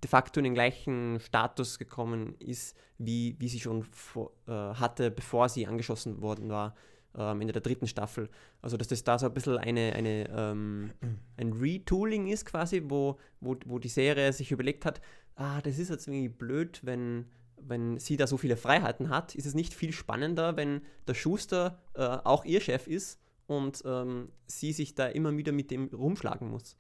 de 0.03 0.09
facto 0.09 0.41
in 0.41 0.45
den 0.45 0.55
gleichen 0.55 1.21
Status 1.21 1.79
gekommen 1.79 2.35
ist, 2.39 2.77
wie, 2.99 3.37
wie 3.39 3.49
sie 3.49 3.61
schon 3.61 3.85
vor, 3.85 4.33
äh, 4.47 4.51
hatte, 4.51 5.11
bevor 5.11 5.49
sie 5.49 5.67
angeschossen 5.67 6.21
worden 6.21 6.49
war 6.49 6.75
am 7.15 7.41
Ende 7.41 7.53
der 7.53 7.63
dritten 7.63 7.87
Staffel. 7.87 8.29
Also 8.61 8.77
dass 8.77 8.89
das 8.89 9.05
da 9.05 9.19
so 9.19 9.27
ein 9.27 9.35
bisschen 9.35 9.59
eine, 9.59 9.93
eine, 9.93 10.29
ähm, 10.31 10.93
ein 11.37 11.53
Retooling 11.53 12.29
ist 12.29 12.47
quasi, 12.47 12.83
wo, 12.87 13.19
wo, 13.41 13.57
wo 13.67 13.79
die 13.79 13.89
Serie 13.89 14.33
sich 14.33 14.51
überlegt 14.53 14.85
hat, 14.85 15.01
ah, 15.37 15.61
das 15.61 15.79
ist 15.79 15.91
jetzt 15.91 16.07
irgendwie 16.07 16.29
blöd, 16.29 16.81
wenn, 16.85 17.27
wenn 17.57 17.99
sie 17.99 18.17
da 18.17 18.27
so 18.27 18.37
viele 18.37 18.57
Freiheiten 18.57 19.09
hat. 19.11 19.35
Ist 19.35 19.47
es 19.47 19.55
nicht 19.55 19.75
viel 19.75 19.93
spannender, 19.93 20.57
wenn 20.57 20.83
der 21.07 21.15
Schuster 21.15 21.83
äh, 21.95 22.03
auch 22.03 22.45
ihr 22.45 22.61
Chef 22.61 22.87
ist 22.87 23.21
und 23.47 23.83
ähm, 23.85 24.31
sie 24.47 24.73
sich 24.73 24.95
da 24.95 25.07
immer 25.07 25.37
wieder 25.37 25.53
mit 25.53 25.71
dem 25.71 25.89
rumschlagen 25.89 26.49
muss. 26.49 26.77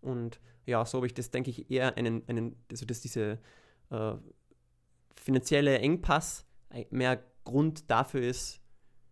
Und 0.00 0.40
ja, 0.66 0.84
so 0.84 0.98
habe 0.98 1.06
ich 1.06 1.14
das, 1.14 1.30
denke 1.30 1.50
ich, 1.50 1.70
eher 1.70 1.96
einen, 1.96 2.26
einen 2.28 2.56
also 2.70 2.86
dass 2.86 3.00
diese 3.00 3.38
äh, 3.90 4.14
finanzielle 5.16 5.78
Engpass 5.78 6.46
mehr 6.90 7.22
Grund 7.44 7.90
dafür 7.90 8.22
ist 8.22 8.60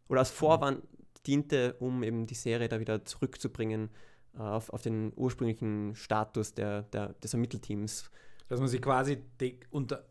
oder 0.09 0.21
als 0.21 0.31
Vorwand 0.31 0.83
diente, 1.27 1.75
um 1.75 2.03
eben 2.03 2.27
die 2.27 2.35
Serie 2.35 2.69
da 2.69 2.81
wieder 2.81 3.05
zurückzubringen 3.05 3.91
äh, 4.35 4.39
auf, 4.39 4.71
auf 4.71 4.83
den 4.83 5.13
ursprünglichen 5.15 5.95
Status 5.95 6.55
der, 6.55 6.83
der, 6.83 7.13
des 7.15 7.35
Ermittelteams. 7.35 8.11
dass 8.49 8.59
man 8.59 8.69
sie 8.69 8.81
quasi 8.81 9.23
unter 9.71 10.07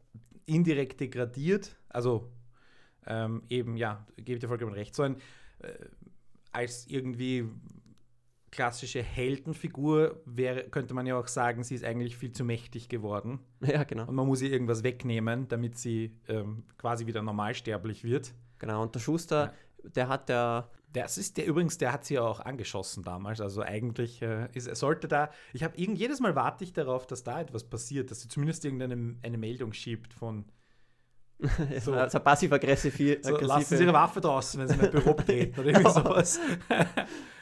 indirekt 0.46 1.00
degradiert, 1.00 1.78
also 1.90 2.32
ähm, 3.06 3.44
eben, 3.50 3.78
ja, 3.78 4.06
gebe 4.18 4.34
ich 4.34 4.40
dir 4.40 4.48
vollkommen 4.48 4.74
recht, 4.74 4.96
so 4.96 5.04
ein 5.04 5.16
äh, 5.60 5.74
als 6.52 6.88
irgendwie 6.88 7.48
klassische 8.52 9.02
Heldenfigur 9.02 10.22
wäre, 10.26 10.66
könnte 10.66 10.94
man 10.94 11.06
ja 11.06 11.18
auch 11.18 11.28
sagen, 11.28 11.64
sie 11.64 11.76
ist 11.76 11.86
eigentlich 11.86 12.18
viel 12.18 12.34
zu 12.34 12.44
mächtig 12.44 12.90
geworden 12.90 13.40
Ja, 13.62 13.84
genau. 13.86 14.06
und 14.08 14.16
man 14.16 14.28
muss 14.28 14.42
ihr 14.42 14.52
irgendwas 14.52 14.84
wegnehmen, 14.84 15.48
damit 15.48 15.78
sie 15.78 16.18
ähm, 16.28 16.64
quasi 16.78 17.08
wieder 17.08 17.22
normalsterblich 17.22 18.04
wird. 18.04 18.34
Genau. 18.60 18.84
Und 18.84 18.94
der 18.94 19.00
Schuster, 19.00 19.54
der 19.96 20.10
hat 20.10 20.30
ja 20.30 20.70
Das 20.94 21.18
ist 21.18 21.38
der 21.38 21.46
übrigens, 21.48 21.78
der 21.78 21.94
hat 21.94 22.04
sie 22.06 22.16
ja 22.16 22.22
auch 22.24 22.42
angeschossen 22.42 23.04
damals. 23.04 23.40
Also 23.40 23.62
eigentlich 23.62 24.22
äh, 24.22 24.50
ist, 24.54 24.74
sollte 24.76 25.08
da. 25.08 25.32
Ich 25.54 25.64
habe 25.64 25.78
irgend 25.78 25.98
jedes 25.98 26.20
Mal 26.20 26.36
warte 26.36 26.66
ich 26.66 26.74
darauf, 26.74 27.08
dass 27.08 27.24
da 27.24 27.40
etwas 27.40 27.64
passiert, 27.64 28.12
dass 28.12 28.22
sie 28.22 28.28
zumindest 28.28 28.66
irgendeine 28.66 29.16
eine 29.24 29.38
Meldung 29.38 29.72
schiebt 29.72 30.14
von 30.14 30.46
so, 31.40 31.48
So. 31.80 31.94
also 31.94 32.20
passiv-aggressiv. 32.20 33.24
so, 33.24 33.38
lassen 33.38 33.78
Sie 33.78 33.84
Ihre 33.84 33.94
Waffe 33.94 34.22
draußen, 34.22 34.60
wenn 34.60 34.68
Sie 34.68 34.76
in 34.76 34.82
ein 34.82 34.92
Büro 34.92 35.14
betreten 35.16 35.60
oder 35.60 35.70
irgendwie 35.70 35.92
sowas. 35.92 36.40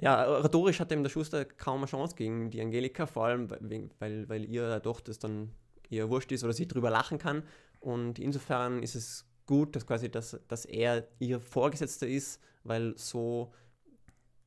Ja, 0.00 0.22
rhetorisch 0.40 0.80
hat 0.80 0.92
eben 0.92 1.02
der 1.02 1.10
Schuster 1.10 1.44
kaum 1.44 1.78
eine 1.78 1.86
Chance 1.86 2.16
gegen 2.16 2.50
die 2.50 2.60
Angelika, 2.60 3.06
vor 3.06 3.26
allem 3.26 3.50
weil, 3.50 3.90
weil, 3.98 4.28
weil 4.28 4.44
ihr 4.44 4.80
doch 4.80 5.00
das 5.00 5.18
dann 5.18 5.52
eher 5.88 6.10
wurscht 6.10 6.32
ist 6.32 6.44
oder 6.44 6.52
sie 6.52 6.68
drüber 6.68 6.90
lachen 6.90 7.18
kann. 7.18 7.42
Und 7.80 8.18
insofern 8.18 8.82
ist 8.82 8.94
es 8.94 9.26
gut, 9.46 9.74
dass 9.74 9.86
quasi, 9.86 10.10
dass, 10.10 10.38
dass 10.48 10.64
er 10.64 11.08
ihr 11.18 11.40
Vorgesetzter 11.40 12.06
ist, 12.06 12.42
weil 12.64 12.96
so 12.98 13.52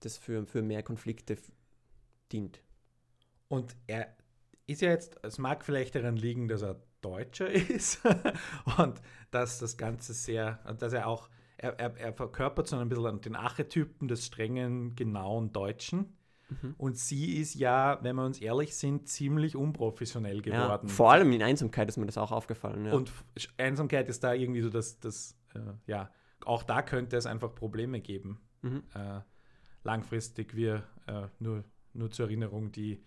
das 0.01 0.17
für, 0.17 0.45
für 0.45 0.61
mehr 0.61 0.83
Konflikte 0.83 1.37
dient. 2.31 2.61
Und 3.47 3.75
er 3.87 4.15
ist 4.67 4.81
ja 4.81 4.89
jetzt, 4.89 5.17
es 5.23 5.39
mag 5.39 5.65
vielleicht 5.65 5.95
daran 5.95 6.15
liegen, 6.15 6.47
dass 6.47 6.61
er 6.61 6.81
Deutscher 7.01 7.49
ist 7.51 8.01
und 8.77 9.01
dass 9.31 9.59
das 9.59 9.77
Ganze 9.77 10.13
sehr, 10.13 10.59
dass 10.77 10.93
er 10.93 11.07
auch, 11.07 11.29
er, 11.61 11.79
er, 11.79 11.97
er 11.97 12.13
verkörpert 12.13 12.67
so 12.67 12.77
ein 12.77 12.89
bisschen 12.89 13.21
den 13.21 13.35
Archetypen 13.35 14.07
des 14.07 14.25
strengen, 14.25 14.95
genauen 14.95 15.51
Deutschen. 15.51 16.17
Mhm. 16.49 16.75
Und 16.77 16.97
sie 16.97 17.37
ist 17.37 17.55
ja, 17.55 17.99
wenn 18.01 18.15
wir 18.15 18.25
uns 18.25 18.39
ehrlich 18.39 18.75
sind, 18.75 19.07
ziemlich 19.07 19.55
unprofessionell 19.55 20.45
Ja, 20.45 20.63
geworden. 20.65 20.87
vor 20.87 21.11
allem 21.11 21.31
in 21.31 21.43
Einsamkeit 21.43 21.89
ist 21.89 21.97
mir 21.97 22.05
das 22.07 22.17
auch 22.17 22.31
aufgefallen. 22.31 22.85
Ja. 22.85 22.93
Und 22.93 23.11
Einsamkeit 23.57 24.09
ist 24.09 24.23
da 24.23 24.33
irgendwie 24.33 24.61
so, 24.61 24.69
dass 24.69 24.99
das, 24.99 25.37
äh, 25.53 25.59
ja, 25.85 26.09
auch 26.45 26.63
da 26.63 26.81
könnte 26.81 27.17
es 27.17 27.25
einfach 27.25 27.53
Probleme 27.53 28.01
geben. 28.01 28.41
mhm. 28.61 28.83
Äh, 28.95 29.21
langfristig 29.83 30.55
wir 30.55 30.83
äh, 31.07 31.27
nur 31.39 31.63
nur 31.93 32.11
zur 32.11 32.25
Erinnerung, 32.25 32.71
die 32.71 33.03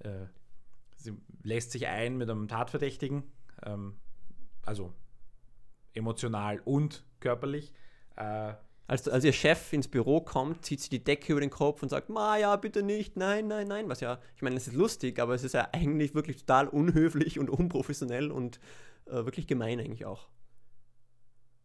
äh, 0.00 0.26
sie 0.96 1.12
lässt 1.42 1.72
sich 1.72 1.86
ein 1.86 2.16
mit 2.16 2.30
einem 2.30 2.48
Tatverdächtigen, 2.48 3.24
ähm, 3.64 3.96
also 4.64 4.92
emotional 5.94 6.60
und 6.64 7.04
körperlich. 7.22 7.72
Äh, 8.16 8.52
als, 8.86 9.08
als 9.08 9.24
ihr 9.24 9.32
Chef 9.32 9.72
ins 9.72 9.88
Büro 9.88 10.20
kommt, 10.20 10.66
zieht 10.66 10.80
sie 10.80 10.90
die 10.90 11.02
Decke 11.02 11.32
über 11.32 11.40
den 11.40 11.50
Kopf 11.50 11.82
und 11.82 11.88
sagt, 11.88 12.10
Maja, 12.10 12.56
bitte 12.56 12.82
nicht, 12.82 13.16
nein, 13.16 13.46
nein, 13.46 13.68
nein. 13.68 13.88
Was 13.88 14.00
ja, 14.00 14.20
ich 14.36 14.42
meine, 14.42 14.56
es 14.56 14.66
ist 14.66 14.74
lustig, 14.74 15.18
aber 15.18 15.34
es 15.34 15.44
ist 15.44 15.54
ja 15.54 15.68
eigentlich 15.72 16.14
wirklich 16.14 16.36
total 16.38 16.68
unhöflich 16.68 17.38
und 17.38 17.48
unprofessionell 17.48 18.30
und 18.30 18.60
äh, 19.06 19.12
wirklich 19.12 19.46
gemein 19.46 19.80
eigentlich 19.80 20.04
auch. 20.04 20.28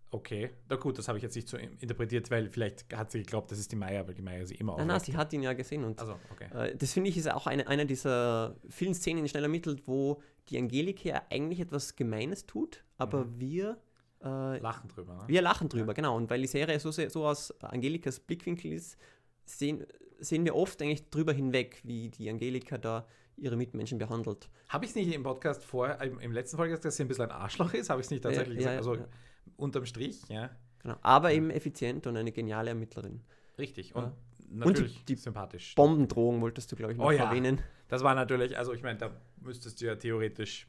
Okay, 0.10 0.52
na 0.70 0.78
gut, 0.78 0.98
das 0.98 1.10
habe 1.10 1.18
ich 1.18 1.24
jetzt 1.24 1.36
nicht 1.36 1.50
so 1.50 1.58
interpretiert, 1.58 2.32
weil 2.32 2.50
vielleicht 2.50 2.96
hat 2.96 3.12
sie 3.12 3.20
geglaubt, 3.20 3.52
das 3.52 3.60
ist 3.60 3.74
die 3.74 3.76
Maya, 3.76 4.08
weil 4.08 4.14
die 4.14 4.22
Maya 4.22 4.46
sie 4.46 4.56
immer 4.56 4.74
auch. 4.74 4.78
Nein, 4.78 4.88
nein, 4.88 5.00
sie 5.02 5.18
hat 5.18 5.34
ihn 5.34 5.44
ja 5.44 5.52
gesehen 5.52 5.84
und 5.84 6.00
also, 6.00 6.18
okay. 6.32 6.48
äh, 6.54 6.78
das 6.78 6.94
finde 6.94 7.10
ich 7.10 7.18
ist 7.18 7.30
auch 7.30 7.46
eine, 7.46 7.68
eine 7.68 7.86
dieser 7.86 8.56
vielen 8.70 8.94
Szenen 8.94 9.24
in 9.24 9.28
Schnell 9.28 9.44
ermittelt, 9.44 9.84
wo 9.86 10.22
die 10.48 10.58
Angelika 10.58 11.10
ja 11.10 11.22
eigentlich 11.30 11.60
etwas 11.60 11.98
Gemeines 11.98 12.46
tut, 12.46 12.86
aber 12.98 13.26
mhm. 13.26 13.40
wir 13.40 13.78
äh, 14.24 14.58
lachen 14.60 14.90
drüber. 14.90 15.14
Ne? 15.16 15.24
Wir 15.28 15.42
lachen 15.42 15.70
drüber, 15.70 15.88
ja. 15.88 15.94
genau. 15.94 16.16
Und 16.16 16.30
weil 16.30 16.42
die 16.42 16.48
Serie 16.48 16.80
so, 16.80 16.92
so 16.92 17.26
aus 17.26 17.52
Angelikas 17.62 18.20
Blickwinkel 18.20 18.74
ist, 18.74 18.98
sehen, 19.46 19.86
sehen 20.20 20.46
wir 20.46 20.56
oft 20.56 20.82
eigentlich 20.82 21.10
drüber 21.10 21.34
hinweg, 21.34 21.82
wie 21.84 22.10
die 22.10 22.30
Angelika 22.30 22.78
da 22.78 23.08
ihre 23.38 23.56
Mitmenschen 23.56 24.00
behandelt. 24.00 24.50
Habe 24.70 24.86
ich 24.86 24.92
es 24.92 24.96
nicht 24.96 25.14
im 25.14 25.24
Podcast 25.24 25.64
vor, 25.64 26.02
im, 26.02 26.20
im 26.20 26.32
letzten 26.32 26.58
Folge 26.58 26.72
gesagt, 26.72 26.86
dass 26.86 26.96
sie 26.98 27.04
ein 27.04 27.08
bisschen 27.08 27.26
ein 27.26 27.32
Arschloch 27.32 27.74
ist? 27.74 27.90
Habe 27.90 28.02
ich 28.02 28.08
es 28.08 28.12
nicht 28.12 28.24
tatsächlich 28.24 28.60
ja, 28.60 28.78
gesagt? 28.78 29.00
also 29.00 29.08
unterm 29.56 29.86
Strich, 29.86 30.28
ja. 30.30 30.50
Genau. 30.80 30.96
Aber 31.02 31.32
eben 31.32 31.50
effizient 31.50 32.08
und 32.08 32.18
eine 32.18 32.32
geniale 32.32 32.70
Ermittlerin. 32.70 33.22
Richtig. 33.58 33.96
Und 33.96 34.14
natürlich 34.50 35.00
und 35.00 35.10
die 35.10 35.16
sympathisch. 35.16 35.76
Bombendrohung 35.76 36.42
wolltest 36.42 36.72
du, 36.72 36.76
glaube 36.76 36.94
ich, 36.94 36.98
noch 36.98 37.06
oh, 37.06 37.12
erwähnen. 37.12 37.62
Das 37.88 38.04
war 38.04 38.16
natürlich, 38.16 38.58
also 38.58 38.74
ich 38.74 38.84
meine, 38.84 38.98
da 38.98 39.12
müsstest 39.42 39.82
du 39.82 39.86
ja 39.86 39.96
theoretisch 39.96 40.68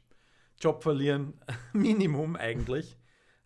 Job 0.59 0.83
verlieren. 0.83 1.33
Minimum 1.73 2.35
eigentlich. 2.35 2.97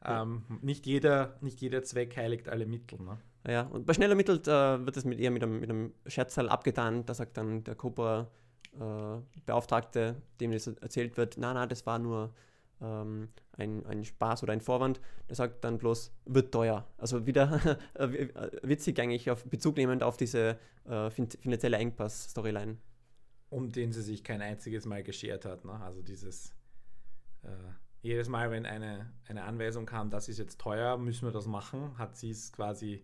Ähm, 0.06 0.44
nicht, 0.62 0.86
jeder, 0.86 1.38
nicht 1.42 1.60
jeder 1.62 1.84
Zweck 1.84 2.16
heiligt 2.18 2.50
alle 2.50 2.66
Mittel. 2.66 3.00
Ne? 3.02 3.18
Ja, 3.48 3.62
und 3.64 3.86
bei 3.86 3.94
Schnell 3.94 4.10
ermittelt 4.10 4.48
äh, 4.48 4.86
wird 4.86 4.98
es 4.98 5.06
mit 5.06 5.20
ihr 5.20 5.32
mit 5.32 5.44
einem, 5.44 5.60
mit 5.60 5.70
einem 5.70 5.94
Scherzteil 6.08 6.50
abgetan. 6.50 7.06
Da 7.06 7.14
sagt 7.14 7.38
dann 7.38 7.64
der 7.64 7.76
Cobra-Beauftragte, 7.76 10.00
äh, 10.00 10.16
dem 10.40 10.52
das 10.52 10.68
erzählt 10.68 11.16
wird, 11.18 11.36
na, 11.38 11.54
na, 11.54 11.68
das 11.68 11.86
war 11.86 12.00
nur 12.00 12.34
ähm, 12.82 13.30
ein, 13.58 13.86
ein 13.86 14.04
Spaß 14.04 14.44
oder 14.44 14.54
ein 14.54 14.62
Vorwand. 14.62 15.02
Der 15.30 15.36
sagt 15.36 15.64
dann 15.64 15.78
bloß, 15.78 16.12
wird 16.26 16.54
teuer. 16.54 16.88
Also 16.98 17.26
wieder 17.26 17.78
witzig 18.64 19.00
eigentlich 19.00 19.30
auf 19.30 19.44
Bezug 19.46 19.78
nehmend 19.78 20.04
auf 20.04 20.18
diese 20.18 20.58
äh, 20.86 21.10
finanzielle 21.10 21.78
Engpass-Storyline. 21.78 22.78
Um 23.50 23.72
den 23.72 23.92
sie 23.92 24.02
sich 24.02 24.24
kein 24.24 24.42
einziges 24.42 24.86
Mal 24.86 25.04
geschert 25.04 25.46
hat. 25.46 25.66
Ne? 25.66 25.74
Also 25.74 26.02
dieses 26.02 26.54
äh, 27.44 27.50
jedes 28.04 28.28
Mal, 28.28 28.52
wenn 28.52 28.66
eine, 28.66 29.12
eine 29.28 29.44
Anweisung 29.46 29.86
kam, 29.86 30.10
das 30.10 30.28
ist 30.28 30.38
jetzt 30.38 30.60
teuer, 30.60 30.98
müssen 30.98 31.26
wir 31.26 31.32
das 31.32 31.48
machen, 31.48 31.98
hat 31.98 32.18
sie 32.18 32.30
es 32.30 32.52
quasi 32.52 33.04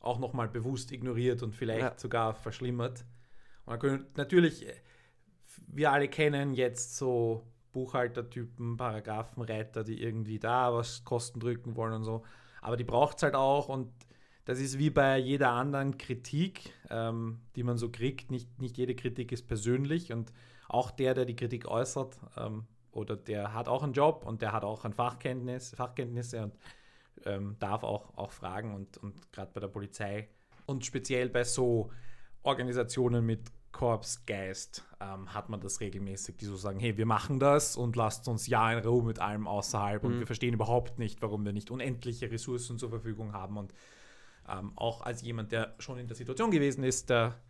auch 0.00 0.18
nochmal 0.18 0.48
bewusst 0.48 0.92
ignoriert 0.92 1.42
und 1.42 1.54
vielleicht 1.54 1.80
ja. 1.80 1.94
sogar 1.98 2.34
verschlimmert. 2.34 3.06
Und 3.64 3.82
natürlich, 4.18 4.66
wir 5.66 5.90
alle 5.90 6.08
kennen 6.08 6.52
jetzt 6.52 6.96
so 6.96 7.42
Buchhaltertypen, 7.72 8.76
Paragraphenreiter, 8.76 9.82
die 9.82 10.02
irgendwie 10.02 10.38
da 10.38 10.74
was 10.74 11.04
Kosten 11.04 11.40
drücken 11.40 11.74
wollen 11.74 11.94
und 11.94 12.04
so. 12.04 12.22
Aber 12.60 12.76
die 12.76 12.84
braucht 12.84 13.16
es 13.16 13.22
halt 13.22 13.34
auch 13.34 13.70
und 13.70 13.90
das 14.44 14.60
ist 14.60 14.78
wie 14.78 14.90
bei 14.90 15.16
jeder 15.16 15.52
anderen 15.52 15.96
Kritik, 15.96 16.70
ähm, 16.90 17.40
die 17.56 17.62
man 17.62 17.78
so 17.78 17.90
kriegt. 17.90 18.30
Nicht, 18.30 18.60
nicht 18.60 18.76
jede 18.76 18.94
Kritik 18.94 19.32
ist 19.32 19.48
persönlich 19.48 20.12
und 20.12 20.34
auch 20.68 20.90
der, 20.90 21.14
der 21.14 21.24
die 21.24 21.36
Kritik 21.36 21.66
äußert, 21.66 22.18
ähm, 22.36 22.66
oder 22.94 23.16
der 23.16 23.52
hat 23.52 23.68
auch 23.68 23.82
einen 23.82 23.92
Job 23.92 24.24
und 24.26 24.42
der 24.42 24.52
hat 24.52 24.64
auch 24.64 24.84
ein 24.84 24.92
Fachkenntnis, 24.92 25.74
Fachkenntnisse 25.76 26.44
und 26.44 26.54
ähm, 27.24 27.56
darf 27.58 27.82
auch, 27.82 28.16
auch 28.16 28.32
fragen 28.32 28.74
und, 28.74 28.96
und 28.98 29.32
gerade 29.32 29.50
bei 29.52 29.60
der 29.60 29.68
Polizei 29.68 30.28
und 30.66 30.84
speziell 30.84 31.28
bei 31.28 31.44
so 31.44 31.90
Organisationen 32.42 33.24
mit 33.24 33.50
Korpsgeist 33.72 34.84
ähm, 35.00 35.34
hat 35.34 35.48
man 35.48 35.60
das 35.60 35.80
regelmäßig, 35.80 36.36
die 36.36 36.44
so 36.44 36.56
sagen, 36.56 36.78
hey, 36.78 36.96
wir 36.96 37.06
machen 37.06 37.40
das 37.40 37.76
und 37.76 37.96
lasst 37.96 38.28
uns 38.28 38.46
ja 38.46 38.72
in 38.72 38.78
Ruhe 38.78 39.02
mit 39.02 39.18
allem 39.18 39.48
außerhalb 39.48 40.02
mhm. 40.02 40.08
und 40.08 40.18
wir 40.20 40.26
verstehen 40.26 40.54
überhaupt 40.54 40.98
nicht, 40.98 41.20
warum 41.22 41.44
wir 41.44 41.52
nicht 41.52 41.70
unendliche 41.70 42.30
Ressourcen 42.30 42.78
zur 42.78 42.90
Verfügung 42.90 43.32
haben 43.32 43.56
und 43.56 43.74
ähm, 44.48 44.72
auch 44.76 45.02
als 45.02 45.22
jemand, 45.22 45.52
der 45.52 45.74
schon 45.78 45.98
in 45.98 46.06
der 46.06 46.16
Situation 46.16 46.50
gewesen 46.50 46.84
ist, 46.84 47.10
der 47.10 47.40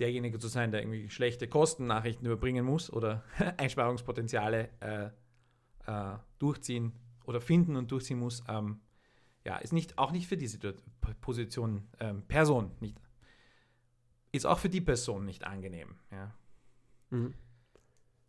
derjenige 0.00 0.38
zu 0.38 0.48
sein, 0.48 0.72
der 0.72 0.80
irgendwie 0.80 1.10
schlechte 1.10 1.46
Kostennachrichten 1.46 2.26
überbringen 2.26 2.64
muss 2.64 2.92
oder 2.92 3.22
Einsparungspotenziale 3.58 4.70
äh, 4.80 5.10
äh, 5.86 6.18
durchziehen 6.38 6.92
oder 7.24 7.40
finden 7.40 7.76
und 7.76 7.90
durchziehen 7.90 8.18
muss, 8.18 8.42
ähm, 8.48 8.80
ja, 9.44 9.58
ist 9.58 9.72
nicht, 9.72 9.98
auch 9.98 10.10
nicht 10.12 10.26
für 10.26 10.36
diese 10.36 10.58
Position, 11.20 11.86
ähm, 11.98 12.22
Person 12.22 12.72
nicht, 12.80 12.96
ist 14.32 14.46
auch 14.46 14.58
für 14.58 14.68
die 14.68 14.80
Person 14.80 15.24
nicht 15.24 15.44
angenehm. 15.44 15.96
Ja. 16.10 16.34
Mhm. 17.10 17.34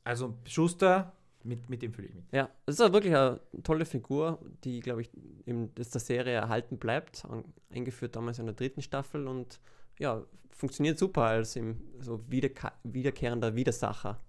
Also 0.04 0.38
Schuster, 0.46 1.14
mit, 1.44 1.70
mit 1.70 1.82
dem 1.82 1.94
fühle 1.94 2.08
ich 2.08 2.16
mich. 2.16 2.26
Ja, 2.32 2.50
es 2.66 2.76
ist 2.76 2.82
auch 2.82 2.94
wirklich 2.94 3.16
eine 3.16 3.40
tolle 3.64 3.86
Figur, 3.86 4.40
die, 4.64 4.80
glaube 4.80 5.02
ich, 5.02 5.10
in 5.46 5.74
der 5.76 5.86
Serie 5.86 6.34
erhalten 6.34 6.78
bleibt, 6.78 7.26
eingeführt 7.70 8.16
damals 8.16 8.40
in 8.40 8.46
der 8.46 8.56
dritten 8.56 8.82
Staffel 8.82 9.28
und 9.28 9.60
ja, 10.02 10.26
funktioniert 10.50 10.98
super 10.98 11.22
als 11.22 11.56
im, 11.56 11.80
so 12.00 12.28
wiederke 12.28 12.72
wiederkehrender 12.84 13.56
Widersacher 13.56 14.20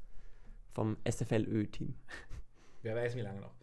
vom 0.71 0.99
SFLÖ-Team. 1.11 1.95
Wer 2.83 2.95
weiß, 2.95 3.17
wie 3.17 3.23
lange 3.23 3.41
noch. 3.41 3.55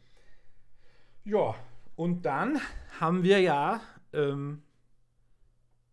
Ja, 1.24 1.54
und 1.96 2.26
dann 2.26 2.60
haben 3.00 3.22
wir 3.22 3.40
ja, 3.40 3.82
ähm, 4.14 4.64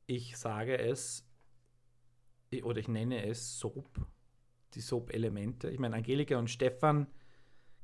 ich 0.07 0.39
sage 0.39 0.79
es, 0.79 1.29
oder 2.63 2.79
ich 2.79 2.89
nenne 2.89 3.27
es 3.27 3.59
Soap, 3.59 4.01
die 4.73 4.81
Soap-Elemente. 4.81 5.69
Ich 5.69 5.79
meine, 5.79 5.97
Angelika 5.97 6.39
und 6.39 6.49
Stefan 6.49 7.09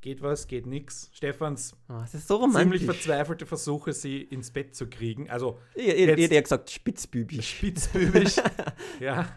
geht 0.03 0.21
was, 0.21 0.49
geht 0.49 0.67
nichts. 0.67 1.11
Stefans 1.15 1.75
oh, 1.88 2.03
so 2.05 2.51
ziemlich 2.51 2.85
verzweifelte 2.85 3.47
Versuche, 3.47 3.95
sie 3.95 4.21
ins 4.21 4.51
Bett 4.51 4.75
zu 4.75 4.91
kriegen. 4.91 5.31
Also 5.31 5.59
ihr, 5.75 5.97
ihr, 5.97 6.19
ihr, 6.19 6.31
ihr 6.31 6.43
gesagt 6.43 6.71
spitzbübisch. 6.71 7.57
Spitzbübisch, 7.57 8.37
ja. 9.01 9.29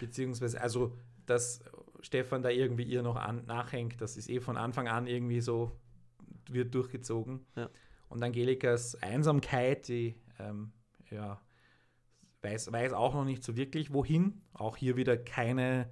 Beziehungsweise, 0.00 0.60
also, 0.60 0.98
dass 1.24 1.60
Stefan 2.00 2.42
da 2.42 2.50
irgendwie 2.50 2.82
ihr 2.82 3.02
noch 3.02 3.16
an, 3.16 3.46
nachhängt, 3.46 4.00
das 4.00 4.16
ist 4.16 4.28
eh 4.28 4.40
von 4.40 4.56
Anfang 4.56 4.88
an 4.88 5.06
irgendwie 5.06 5.40
so, 5.40 5.72
wird 6.50 6.74
durchgezogen. 6.74 7.46
Ja. 7.56 7.70
Und 8.08 8.22
Angelikas 8.22 9.00
Einsamkeit, 9.00 9.88
die, 9.88 10.16
ähm, 10.38 10.72
ja, 11.10 11.40
weiß, 12.42 12.72
weiß 12.72 12.92
auch 12.92 13.14
noch 13.14 13.24
nicht 13.24 13.44
so 13.44 13.56
wirklich, 13.56 13.92
wohin. 13.92 14.42
Auch 14.52 14.76
hier 14.76 14.96
wieder 14.96 15.16
keine 15.16 15.88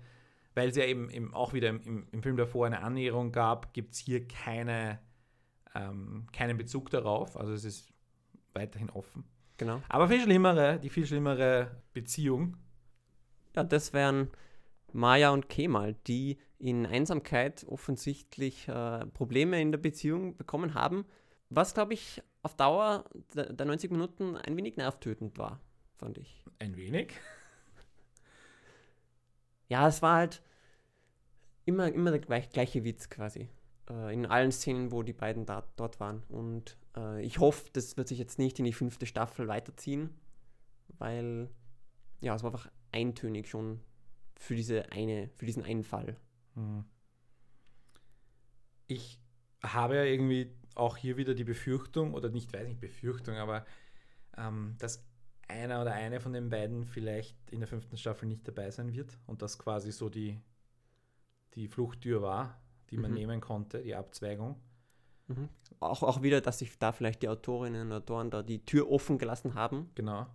weil 0.55 0.69
es 0.69 0.77
ja 0.77 0.85
eben, 0.85 1.11
eben 1.11 1.35
auch 1.35 1.53
wieder 1.53 1.69
im, 1.69 2.07
im, 2.11 2.23
Film 2.23 2.37
davor 2.37 2.67
eine 2.67 2.83
Annäherung 2.83 3.33
gab, 3.33 3.73
gibt 3.73 3.95
es 3.95 3.99
hier 3.99 4.27
keine, 4.27 4.99
ähm, 5.75 6.27
keinen 6.33 6.57
Bezug 6.57 6.91
darauf. 6.91 7.37
Also 7.37 7.53
es 7.53 7.65
ist 7.65 7.93
weiterhin 8.53 8.91
offen. 8.91 9.25
Genau. 9.57 9.81
Aber 9.89 10.09
viel 10.09 10.21
schlimmere, 10.21 10.79
die 10.81 10.89
viel 10.89 11.07
schlimmere 11.07 11.83
Beziehung. 11.93 12.57
Ja, 13.55 13.65
das 13.65 13.93
wären 13.93 14.31
Maya 14.93 15.31
und 15.31 15.49
Kemal, 15.49 15.95
die 16.07 16.39
in 16.59 16.87
Einsamkeit 16.87 17.65
offensichtlich 17.69 18.69
äh, 18.69 19.07
Probleme 19.07 19.61
in 19.61 19.73
der 19.73 19.79
Beziehung 19.79 20.37
bekommen 20.37 20.75
haben, 20.75 21.05
was, 21.49 21.75
glaube 21.75 21.95
ich, 21.95 22.23
auf 22.43 22.57
Dauer 22.57 23.05
der, 23.35 23.53
der 23.53 23.67
90 23.67 23.91
Minuten 23.91 24.37
ein 24.37 24.57
wenig 24.57 24.77
nervtötend 24.77 25.39
war, 25.39 25.61
fand 25.97 26.19
ich. 26.19 26.45
Ein 26.59 26.77
wenig? 26.77 27.13
Ja, 29.73 29.89
es 29.89 30.03
war 30.03 30.17
halt 30.17 30.43
immer, 31.65 31.91
immer 31.91 32.11
der 32.11 32.21
gleich, 32.21 32.51
gleiche 32.51 32.85
Witz 32.85 33.09
quasi. 33.09 33.49
Äh, 33.89 34.13
in 34.13 34.27
allen 34.27 34.53
Szenen, 34.53 34.93
wo 34.93 35.03
die 35.03 35.15
beiden 35.15 35.47
da, 35.47 35.67
dort 35.77 35.99
waren. 35.99 36.23
Und 36.29 36.77
äh, 36.95 37.23
ich 37.23 37.39
hoffe, 37.39 37.71
das 37.73 37.97
wird 37.97 38.07
sich 38.07 38.19
jetzt 38.19 38.39
nicht 38.39 38.59
in 38.59 38.67
die 38.67 38.75
fünfte 38.75 39.07
Staffel 39.07 39.49
weiterziehen, 39.49 40.11
weil 40.99 41.49
ja, 42.21 42.35
es 42.35 42.43
war 42.43 42.53
einfach 42.53 42.71
eintönig 42.93 43.49
schon 43.49 43.81
für 44.37 44.55
diese 44.55 44.93
eine, 44.93 45.31
für 45.37 45.47
diesen 45.47 45.65
einen 45.65 45.85
Fall. 45.85 46.17
Mhm. 46.55 46.85
Ich 48.89 49.19
habe 49.63 49.97
ja 49.97 50.05
irgendwie 50.05 50.53
auch 50.75 50.99
hier 50.99 51.17
wieder 51.17 51.35
die 51.35 51.45
Befürchtung, 51.45 52.13
oder 52.13 52.29
nicht, 52.29 52.53
weiß 52.53 52.69
nicht, 52.69 52.81
Befürchtung, 52.81 53.37
aber 53.37 53.65
ähm, 54.37 54.77
dass 54.79 55.03
einer 55.53 55.81
oder 55.83 55.93
eine 55.93 56.21
von 56.21 56.33
den 56.33 56.49
beiden 56.49 56.85
vielleicht 56.85 57.37
in 57.51 57.61
der 57.61 57.69
fünften 57.69 57.97
Staffel 57.97 58.27
nicht 58.27 58.47
dabei 58.47 58.71
sein 58.71 58.93
wird 58.93 59.19
und 59.27 59.43
das 59.43 59.59
quasi 59.59 59.93
so 59.93 60.09
die, 60.09 60.41
die 61.55 61.69
Fluchttür 61.69 62.23
war, 62.23 62.61
die 62.91 62.97
man 62.97 63.11
mhm. 63.11 63.17
nehmen 63.17 63.41
konnte, 63.41 63.83
die 63.83 63.95
Abzweigung. 63.95 64.57
Mhm. 65.29 65.49
Auch, 65.81 66.03
auch 66.03 66.23
wieder, 66.23 66.41
dass 66.41 66.59
sich 66.59 66.79
da 66.79 66.93
vielleicht 66.93 67.23
die 67.23 67.29
Autorinnen 67.29 67.89
und 67.89 67.93
Autoren 67.93 68.31
da 68.31 68.43
die 68.43 68.65
Tür 68.65 68.91
offen 68.91 69.19
gelassen 69.19 69.55
haben. 69.55 69.91
Genau. 69.95 70.27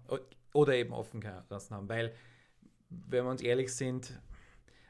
Oder 0.54 0.76
eben 0.76 0.94
offen 0.94 1.22
gelassen 1.22 1.76
haben, 1.76 1.90
weil, 1.90 2.14
wenn 2.90 3.26
wir 3.26 3.32
uns 3.32 3.42
ehrlich 3.42 3.74
sind, 3.76 4.20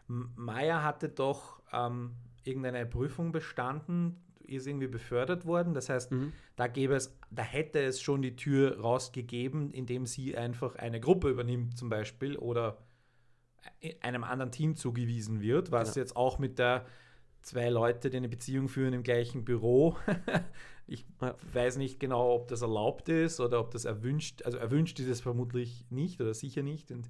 Maya 0.07 0.83
hatte 0.83 1.09
doch 1.09 1.61
ähm, 1.73 2.15
irgendeine 2.43 2.85
Prüfung 2.85 3.31
bestanden, 3.31 4.23
ist 4.47 4.67
irgendwie 4.67 4.87
befördert 4.87 5.45
worden. 5.45 5.73
Das 5.73 5.89
heißt, 5.89 6.11
mhm. 6.11 6.33
da 6.55 6.67
gäbe 6.67 6.95
es, 6.95 7.17
da 7.31 7.43
hätte 7.43 7.79
es 7.79 8.01
schon 8.01 8.21
die 8.21 8.35
Tür 8.35 8.79
rausgegeben, 8.79 9.71
indem 9.71 10.05
sie 10.05 10.37
einfach 10.37 10.75
eine 10.75 10.99
Gruppe 10.99 11.29
übernimmt, 11.29 11.77
zum 11.77 11.89
Beispiel, 11.89 12.37
oder 12.37 12.77
einem 14.01 14.23
anderen 14.23 14.51
Team 14.51 14.75
zugewiesen 14.75 15.41
wird, 15.41 15.71
was 15.71 15.93
genau. 15.93 16.03
jetzt 16.03 16.15
auch 16.15 16.39
mit 16.39 16.59
der 16.59 16.85
zwei 17.41 17.69
Leute, 17.69 18.09
die 18.09 18.17
eine 18.17 18.29
Beziehung 18.29 18.67
führen 18.67 18.93
im 18.93 19.03
gleichen 19.03 19.45
Büro. 19.45 19.95
ich 20.87 21.05
weiß 21.53 21.77
nicht 21.77 21.99
genau, 21.99 22.33
ob 22.33 22.47
das 22.47 22.61
erlaubt 22.61 23.09
ist 23.09 23.39
oder 23.39 23.59
ob 23.59 23.71
das 23.71 23.85
erwünscht, 23.85 24.43
also 24.43 24.57
erwünscht 24.57 24.99
ist 24.99 25.07
es 25.07 25.21
vermutlich 25.21 25.85
nicht 25.89 26.19
oder 26.21 26.33
sicher 26.33 26.63
nicht. 26.63 26.91
Und, 26.91 27.09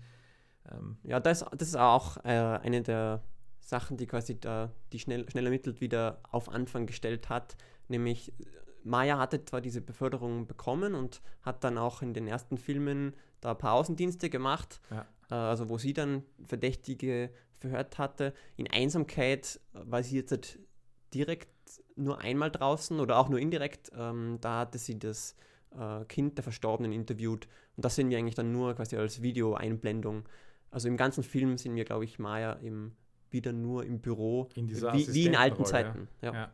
ähm 0.72 0.98
ja, 1.04 1.20
das, 1.20 1.46
das 1.56 1.70
ist 1.70 1.78
auch 1.78 2.18
äh, 2.24 2.30
eine 2.30 2.82
der 2.82 3.24
Sachen, 3.68 3.98
die 3.98 4.08
quasi 4.08 4.40
da, 4.40 4.72
die 4.94 5.00
schnell, 5.00 5.30
schnell 5.30 5.46
ermittelt 5.46 5.82
wieder 5.82 6.22
auf 6.32 6.48
Anfang 6.48 6.86
gestellt 6.86 7.28
hat, 7.28 7.58
nämlich 7.90 8.34
Maya 8.84 9.18
hatte 9.18 9.44
zwar 9.44 9.60
diese 9.60 9.82
Beförderung 9.82 10.48
bekommen 10.48 10.96
und 10.96 11.22
hat 11.42 11.66
dann 11.66 11.78
auch 11.78 12.02
in 12.02 12.14
den 12.14 12.28
ersten 12.28 12.58
Filmen 12.58 13.14
da 13.42 13.52
ein 13.52 13.58
paar 13.58 13.74
Außendienste 13.74 14.30
gemacht, 14.30 14.80
ja. 14.90 15.06
äh, 15.30 15.34
also 15.34 15.68
wo 15.68 15.78
sie 15.78 15.92
dann 15.92 16.24
Verdächtige 16.46 17.30
verhört 17.58 17.98
hatte. 17.98 18.34
In 18.56 18.72
Einsamkeit 18.72 19.60
war 19.74 20.02
sie 20.02 20.16
jetzt 20.16 20.32
halt 20.32 20.60
direkt 21.14 21.50
nur 21.98 22.20
einmal 22.20 22.52
draußen 22.52 23.00
oder 23.02 23.18
auch 23.18 23.28
nur 23.28 23.40
indirekt. 23.40 23.92
Ähm, 23.98 24.38
da 24.40 24.60
hatte 24.60 24.78
sie 24.78 24.98
das 24.98 25.36
äh, 25.78 26.06
Kind 26.06 26.38
der 26.38 26.44
Verstorbenen 26.44 26.94
interviewt 26.94 27.50
und 27.76 27.84
das 27.84 27.96
sehen 27.96 28.10
wir 28.10 28.18
eigentlich 28.18 28.36
dann 28.36 28.54
nur 28.54 28.76
quasi 28.76 28.96
als 28.96 29.22
Videoeinblendung. 29.22 30.24
Also 30.72 30.88
im 30.88 30.96
ganzen 30.96 31.24
Film 31.24 31.58
sind 31.58 31.76
wir, 31.76 31.84
glaube 31.84 32.06
ich, 32.06 32.18
Maya 32.18 32.54
im 32.54 32.96
wieder 33.32 33.54
nur 33.54 33.86
im 33.86 34.00
Büro, 34.00 34.50
in 34.56 34.70
wie, 34.70 35.14
wie, 35.14 35.26
in 35.26 35.36
alten 35.36 35.66
Zeiten. 35.66 36.08
Ja. 36.22 36.34
ja. 36.34 36.52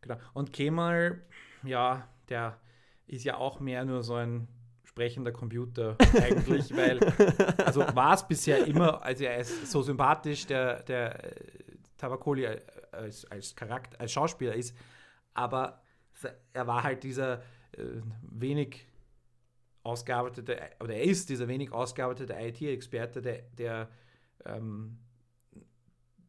Genau. 0.00 0.16
Und 0.32 0.52
Kemal, 0.52 1.22
ja, 1.62 2.08
der 2.28 2.58
ist 3.06 3.24
ja 3.24 3.36
auch 3.36 3.60
mehr 3.60 3.84
nur 3.84 4.02
so 4.02 4.14
ein 4.14 4.48
sprechender 4.84 5.32
Computer 5.32 5.96
eigentlich, 6.22 6.74
weil, 6.76 6.98
also 7.64 7.80
war 7.94 8.14
es 8.14 8.26
bisher 8.26 8.66
immer, 8.66 9.02
also 9.02 9.24
er 9.24 9.38
ist 9.38 9.70
so 9.70 9.82
sympathisch, 9.82 10.46
der, 10.46 10.82
der 10.82 11.24
äh, 11.24 11.34
Tabakoli 11.96 12.44
äh, 12.44 12.60
als, 12.92 13.24
als 13.30 13.54
Charakter, 13.54 14.00
als 14.00 14.12
Schauspieler 14.12 14.54
ist, 14.54 14.76
aber 15.34 15.82
er 16.52 16.66
war 16.66 16.82
halt 16.82 17.04
dieser 17.04 17.42
äh, 17.72 17.84
wenig 18.22 18.86
ausgearbeitete, 19.82 20.58
oder 20.80 20.94
er 20.94 21.04
ist 21.04 21.28
dieser 21.28 21.48
wenig 21.48 21.72
ausgearbeitete 21.72 22.34
IT-Experte, 22.34 23.22
der, 23.22 23.42
der 23.56 23.88
ähm, 24.44 24.98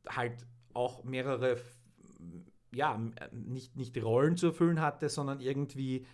halt 0.10 0.46
auch 0.74 1.04
mehrere, 1.04 1.58
ja, 2.72 3.00
nicht, 3.32 3.76
nicht 3.76 3.98
Rollen 4.04 4.38
zu 4.38 4.48
erfüllen 4.48 4.82
hatte, 4.82 5.10
sondern 5.10 5.40
irgendwie 5.40 6.06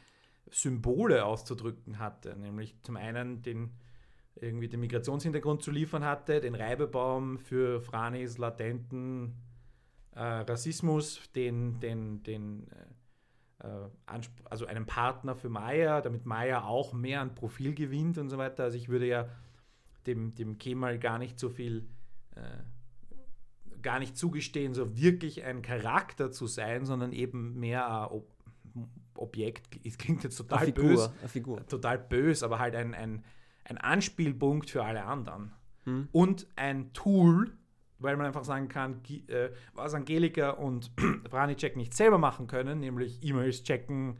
Symbole 0.52 1.26
auszudrücken 1.26 2.00
hatte. 2.00 2.36
Nämlich 2.38 2.76
zum 2.84 2.98
einen 2.98 3.42
den 3.42 3.72
irgendwie 4.36 4.68
den 4.68 4.82
Migrationshintergrund 4.82 5.64
zu 5.64 5.72
liefern 5.72 6.04
hatte, 6.04 6.42
den 6.42 6.56
Reibebaum 6.56 7.38
für 7.38 7.80
Franis 7.82 8.38
latenten 8.38 9.34
äh, 10.12 10.22
Rassismus, 10.22 11.22
den, 11.36 11.80
den, 11.80 12.24
den 12.24 12.68
äh, 13.62 13.68
äh 13.68 13.90
also 14.44 14.66
einen 14.66 14.86
Partner 14.86 15.36
für 15.36 15.50
Maya, 15.50 16.02
damit 16.02 16.26
Maya 16.26 16.66
auch 16.66 16.94
mehr 16.94 17.22
an 17.22 17.34
Profil 17.34 17.74
gewinnt 17.74 18.18
und 18.18 18.30
so 18.30 18.38
weiter. 18.38 18.64
Also 18.64 18.78
ich 18.78 18.90
würde 18.90 19.08
ja 19.08 19.30
dem, 20.06 20.36
dem 20.36 20.58
Kemal 20.58 21.00
gar 21.00 21.18
nicht 21.18 21.40
so 21.40 21.50
viel 21.50 21.88
äh, 22.36 22.42
gar 23.86 24.00
nicht 24.00 24.18
zugestehen, 24.18 24.74
so 24.74 24.98
wirklich 24.98 25.44
ein 25.44 25.62
Charakter 25.62 26.32
zu 26.32 26.48
sein, 26.48 26.86
sondern 26.86 27.14
eben 27.14 27.58
mehr 27.60 27.88
ein 27.88 28.08
Ob 28.10 28.36
Objekt. 29.18 29.80
Es 29.86 29.98
klingt 29.98 30.26
jetzt 30.26 30.36
total 30.36 30.74
böse. 30.74 31.14
Total 31.70 31.98
böse, 31.98 32.44
aber 32.44 32.60
halt 32.60 32.76
ein, 32.76 32.94
ein, 32.94 33.24
ein 33.64 33.78
Anspielpunkt 33.78 34.70
für 34.70 34.84
alle 34.84 35.06
anderen. 35.06 35.54
Hm. 35.86 36.10
Und 36.12 36.48
ein 36.58 36.92
Tool, 36.92 37.54
weil 38.00 38.18
man 38.18 38.26
einfach 38.26 38.44
sagen 38.44 38.68
kann, 38.68 39.02
äh, 39.28 39.52
was 39.74 39.94
Angelika 39.94 40.50
und 40.50 40.92
Branicek 41.30 41.78
nicht 41.78 41.94
selber 41.94 42.18
machen 42.18 42.48
können, 42.48 42.82
nämlich 42.82 43.24
E-Mails 43.24 43.64
checken, 43.64 44.20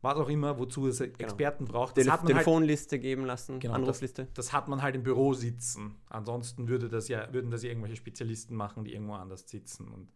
was 0.00 0.16
auch 0.16 0.28
immer, 0.28 0.58
wozu 0.58 0.86
es 0.86 0.98
genau. 0.98 1.12
Experten 1.18 1.64
braucht. 1.64 1.96
Das 1.96 2.04
Telef 2.04 2.22
Telefonliste 2.22 2.96
halt, 2.96 3.02
geben 3.02 3.24
lassen, 3.24 3.58
genau, 3.58 3.74
Anrufliste. 3.74 4.24
Das, 4.26 4.46
das, 4.46 4.52
hat 4.52 4.68
man 4.68 4.82
halt 4.82 4.94
im 4.94 5.02
Büro 5.02 5.34
sitzen. 5.34 5.96
Ansonsten 6.08 6.68
würde 6.68 6.88
das 6.88 7.08
ja, 7.08 7.32
würden 7.32 7.50
das 7.50 7.62
ja 7.62 7.70
irgendwelche 7.70 7.96
Spezialisten 7.96 8.54
machen, 8.54 8.84
die 8.84 8.92
irgendwo 8.92 9.14
anders 9.14 9.48
sitzen. 9.48 9.88
Und 9.88 10.12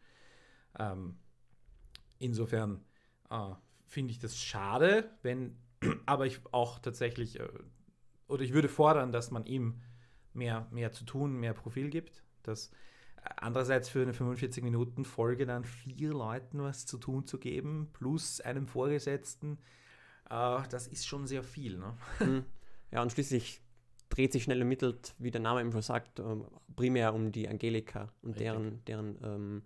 ähm, 0.79 1.17
insofern 2.19 2.85
äh, 3.31 3.55
finde 3.87 4.13
ich 4.13 4.19
das 4.19 4.39
schade, 4.39 5.11
wenn, 5.23 5.57
aber 6.07 6.27
ich 6.27 6.41
auch 6.53 6.79
tatsächlich, 6.79 7.41
äh, 7.41 7.49
oder 8.29 8.43
ich 8.43 8.53
würde 8.53 8.69
fordern, 8.69 9.11
dass 9.11 9.31
man 9.31 9.45
ihm 9.47 9.81
mehr, 10.33 10.69
mehr 10.71 10.93
zu 10.93 11.05
tun, 11.05 11.41
mehr 11.41 11.55
Profil 11.55 11.91
gibt. 11.91 12.23
Dass 12.45 12.69
äh, 12.69 12.77
andererseits 13.23 13.89
für 13.89 14.03
eine 14.03 14.13
45-Minuten-Folge 14.13 15.47
dann 15.47 15.65
vier 15.65 16.11
Leuten 16.11 16.63
was 16.63 16.87
zu 16.87 16.99
tun 16.99 17.27
zu 17.27 17.39
geben, 17.39 17.89
plus 17.93 18.41
einem 18.41 18.67
Vorgesetzten, 18.67 19.59
äh, 20.31 20.61
das 20.71 20.89
ist 20.89 21.07
schon 21.07 21.27
sehr 21.27 21.43
viel. 21.43 21.79
Ne? 21.79 21.97
Mhm. 22.21 22.45
Ja, 22.95 23.01
und 23.01 23.11
schließlich 23.11 23.63
dreht 24.11 24.33
sich 24.33 24.43
schnell 24.43 24.59
ermittelt, 24.59 25.15
wie 25.17 25.31
der 25.31 25.41
Name 25.41 25.63
eben 25.63 25.73
schon 25.73 25.81
sagt, 25.81 26.21
ähm, 26.21 26.45
primär 26.77 27.15
um 27.15 27.33
die 27.33 27.49
Angelika 27.49 28.13
und 28.21 28.33
Richtig. 28.33 28.43
deren, 28.43 28.85
deren 28.85 29.19
ähm, 29.23 29.63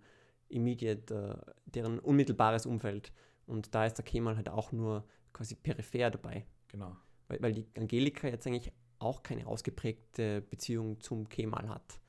immediate, 0.47 1.43
äh, 1.45 1.51
deren 1.65 1.99
unmittelbares 1.99 2.65
Umfeld. 2.65 3.11
Und 3.45 3.75
da 3.75 3.85
ist 3.85 3.95
der 3.95 4.05
Kemal 4.05 4.37
halt 4.37 4.47
auch 4.47 4.71
nur 4.71 5.05
quasi 5.33 5.55
peripher 5.55 6.09
dabei. 6.09 6.45
Genau. 6.69 6.95
Weil, 7.27 7.41
weil 7.41 7.53
die 7.53 7.67
Angelika 7.75 8.29
jetzt 8.29 8.47
eigentlich 8.47 8.71
auch 8.99 9.23
keine 9.23 9.45
ausgeprägte 9.45 10.41
Beziehung 10.41 11.01
zum 11.01 11.27
Kemal 11.27 11.67
hat. 11.67 11.99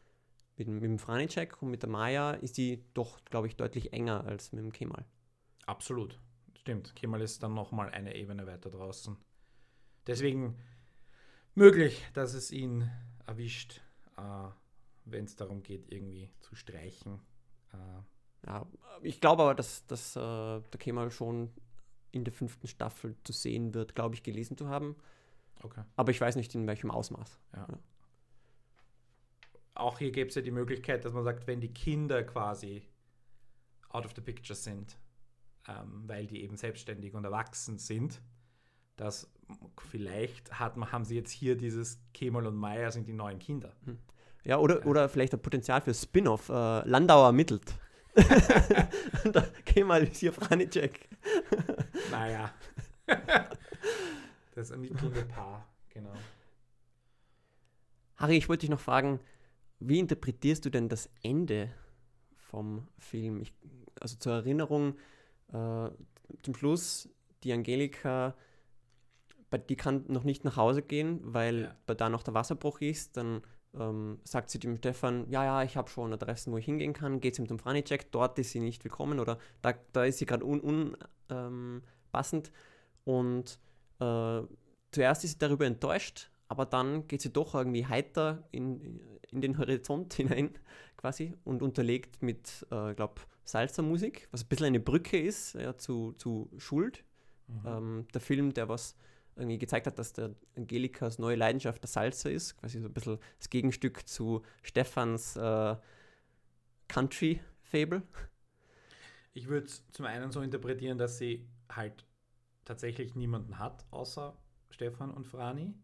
Mit, 0.59 0.67
mit 0.67 0.83
dem 0.83 0.99
Franicek 0.99 1.63
und 1.63 1.71
mit 1.71 1.83
der 1.83 1.89
Maya 1.89 2.33
ist 2.33 2.59
die 2.59 2.85
doch, 2.93 3.25
glaube 3.27 3.47
ich, 3.47 3.57
deutlich 3.57 3.93
enger 3.93 4.25
als 4.25 4.53
mit 4.53 4.63
dem 4.63 4.73
Kemal. 4.73 5.05
Absolut. 5.67 6.19
Stimmt. 6.59 6.97
Kemal 6.97 7.21
ist 7.21 7.43
dann 7.43 7.55
nochmal 7.55 7.91
eine 7.91 8.17
Ebene 8.17 8.47
weiter 8.47 8.69
draußen. 8.69 9.17
Deswegen 10.07 10.57
möglich, 11.55 12.05
dass 12.13 12.35
es 12.35 12.51
ihn 12.51 12.91
erwischt, 13.27 13.81
äh, 14.17 14.49
wenn 15.05 15.25
es 15.25 15.37
darum 15.37 15.63
geht, 15.63 15.93
irgendwie 15.93 16.31
zu 16.41 16.57
streichen. 16.57 17.21
Äh, 17.73 18.47
ja, 18.47 18.67
ich 19.03 19.21
glaube 19.21 19.43
aber, 19.45 19.55
dass, 19.55 19.87
dass 19.87 20.17
äh, 20.17 20.21
der 20.21 20.79
Kemal 20.79 21.11
schon 21.11 21.53
in 22.11 22.25
der 22.25 22.33
fünften 22.33 22.67
Staffel 22.67 23.15
zu 23.23 23.33
sehen 23.33 23.75
wird, 23.75 23.95
glaube 23.95 24.15
ich, 24.15 24.23
gelesen 24.23 24.57
zu 24.57 24.69
haben. 24.69 24.97
Okay. 25.63 25.85
Aber 25.97 26.11
ich 26.11 26.21
weiß 26.21 26.37
nicht, 26.37 26.55
in 26.55 26.67
welchem 26.67 26.91
Ausmaß. 26.91 27.39
Ja. 27.55 27.67
Ja 27.71 27.79
auch 29.79 29.99
hier 29.99 30.11
gäbe 30.11 30.29
es 30.29 30.35
ja 30.35 30.43
die 30.43 30.51
Möglichkeit, 30.51 31.05
dass 31.05 31.13
man 31.13 31.25
sagt, 31.25 31.47
wenn 31.47 31.61
die 31.61 31.73
Kinder 31.73 32.23
quasi 32.25 32.83
out 33.91 34.05
of 34.05 34.13
the 34.15 34.21
picture 34.21 34.57
sind, 34.57 34.97
ähm, 35.69 36.05
weil 36.07 36.27
die 36.27 36.43
eben 36.43 36.57
selbstständig 36.57 37.15
und 37.15 37.25
erwachsen 37.25 37.79
sind, 37.79 38.21
dass 38.97 39.31
vielleicht 39.91 40.59
hat, 40.59 40.77
haben 40.77 41.05
sie 41.05 41.15
jetzt 41.15 41.31
hier 41.31 41.57
dieses 41.57 42.01
Kemal 42.13 42.47
und 42.47 42.57
Meyer 42.57 42.91
sind 42.91 43.07
die 43.07 43.13
neuen 43.13 43.39
Kinder. 43.39 43.73
Hm. 43.85 43.99
Ja, 44.45 44.59
oder, 44.59 44.81
ja. 44.81 44.87
oder 44.87 45.09
vielleicht 45.09 45.33
ein 45.35 45.41
Potenzial 45.41 45.81
für 45.81 45.95
Spin-off. 45.95 46.49
Äh, 46.49 46.53
Landau 46.89 47.25
ermittelt. 47.25 47.75
Kemal 49.65 50.05
ist 50.05 50.19
hier 50.19 50.33
Franicek. 50.33 51.09
naja. 52.11 52.53
das 54.55 54.71
ermittelnde 54.71 55.25
Paar, 55.27 55.67
genau. 55.91 56.13
Harry, 58.17 58.37
ich 58.37 58.49
wollte 58.49 58.63
dich 58.63 58.71
noch 58.71 58.81
fragen, 58.81 59.21
wie 59.81 59.99
interpretierst 59.99 60.65
du 60.65 60.71
denn 60.71 60.89
das 60.89 61.11
Ende 61.23 61.71
vom 62.37 62.89
Film? 62.99 63.41
Ich, 63.41 63.53
also 64.01 64.17
zur 64.17 64.33
Erinnerung, 64.33 64.97
äh, 65.53 65.91
zum 66.43 66.55
Schluss, 66.55 67.09
die 67.43 67.53
Angelika, 67.53 68.35
die 69.69 69.77
kann 69.77 70.05
noch 70.09 70.25
nicht 70.25 70.45
nach 70.45 70.57
Hause 70.57 70.83
gehen, 70.83 71.21
weil 71.23 71.75
ja. 71.89 71.95
da 71.95 72.09
noch 72.09 72.23
der 72.23 72.35
Wasserbruch 72.35 72.81
ist. 72.81 73.17
Dann 73.17 73.43
ähm, 73.75 74.21
sagt 74.25 74.51
sie 74.51 74.59
dem 74.59 74.77
Stefan, 74.77 75.29
ja, 75.31 75.45
ja, 75.45 75.63
ich 75.63 75.77
habe 75.77 75.89
schon 75.89 76.13
Adressen, 76.13 76.53
wo 76.53 76.59
ich 76.59 76.65
hingehen 76.65 76.93
kann. 76.93 77.21
Geht 77.21 77.35
sie 77.35 77.43
mit 77.43 77.51
dem 77.51 77.59
Franny-Check, 77.59 78.13
dort 78.13 78.39
ist 78.39 78.51
sie 78.51 78.61
nicht 78.61 78.85
willkommen 78.85 79.21
oder 79.21 79.39
da, 79.63 79.75
da 79.93 80.05
ist 80.05 80.19
sie 80.19 80.27
gerade 80.27 80.45
unpassend. 80.45 80.97
Un, 81.31 81.37
ähm, 81.37 81.83
und 83.05 83.59
äh, 84.01 84.43
zuerst 84.93 85.25
ist 85.25 85.33
sie 85.33 85.39
darüber 85.39 85.67
enttäuscht, 85.67 86.31
aber 86.49 86.67
dann 86.67 87.07
geht 87.09 87.23
sie 87.23 87.33
doch 87.33 87.55
irgendwie 87.55 87.87
heiter 87.87 88.47
in, 88.51 88.81
in 88.81 89.18
den 89.33 89.59
Horizont 89.59 90.13
hinein 90.15 90.51
quasi 90.97 91.35
und 91.45 91.63
unterlegt 91.63 92.23
mit, 92.23 92.67
äh, 92.71 92.95
glaube 92.95 93.21
Salsa-Musik, 93.45 94.29
was 94.31 94.45
ein 94.45 94.49
bisschen 94.49 94.67
eine 94.67 94.81
Brücke 94.81 95.19
ist 95.19 95.55
ja, 95.55 95.77
zu, 95.79 96.13
zu 96.13 96.51
Schuld. 96.59 97.05
Mhm. 97.47 97.63
Ähm, 97.67 98.07
der 98.13 98.21
Film, 98.21 98.53
der 98.53 98.69
was 98.69 98.95
irgendwie 99.37 99.59
gezeigt 99.59 99.87
hat, 99.87 99.99
dass 99.99 100.13
der 100.13 100.35
Angelikas 100.57 101.19
neue 101.19 101.37
Leidenschaft 101.37 101.83
der 101.83 101.89
Salsa 101.89 102.29
ist, 102.29 102.57
quasi 102.59 102.81
so 102.81 102.89
ein 102.89 102.93
bisschen 102.93 103.19
das 103.39 103.49
Gegenstück 103.49 104.07
zu 104.07 104.43
Stefans 104.63 105.37
äh, 105.37 105.77
Country-Fable? 106.89 108.03
Ich 109.33 109.49
würde 109.49 109.67
es 109.67 109.87
zum 109.93 110.07
einen 110.07 110.33
so 110.33 110.41
interpretieren, 110.43 110.99
dass 110.99 111.19
sie 111.19 111.47
halt 111.71 112.05
tatsächlich 112.65 113.15
niemanden 113.15 113.59
hat, 113.59 113.87
außer 113.91 114.37
Stefan 114.71 115.11
und 115.11 115.27
Frani. 115.27 115.75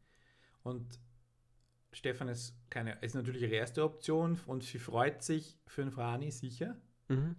Und 0.62 0.98
Stefan 1.94 2.28
ist, 2.28 2.56
keine, 2.70 2.98
ist 3.02 3.14
natürlich 3.14 3.42
ihre 3.42 3.54
erste 3.54 3.84
Option 3.84 4.40
und 4.46 4.64
sie 4.64 4.78
freut 4.78 5.22
sich 5.22 5.58
für 5.66 5.82
den 5.82 5.92
Frani 5.92 6.30
sicher. 6.30 6.76
Mhm. 7.08 7.36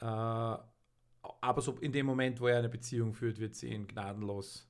Äh, 0.00 0.04
aber 0.04 1.60
so 1.60 1.76
in 1.78 1.92
dem 1.92 2.06
Moment, 2.06 2.40
wo 2.40 2.48
er 2.48 2.58
eine 2.58 2.68
Beziehung 2.68 3.14
führt, 3.14 3.38
wird 3.38 3.54
sie 3.54 3.68
ihn 3.68 3.86
gnadenlos 3.86 4.68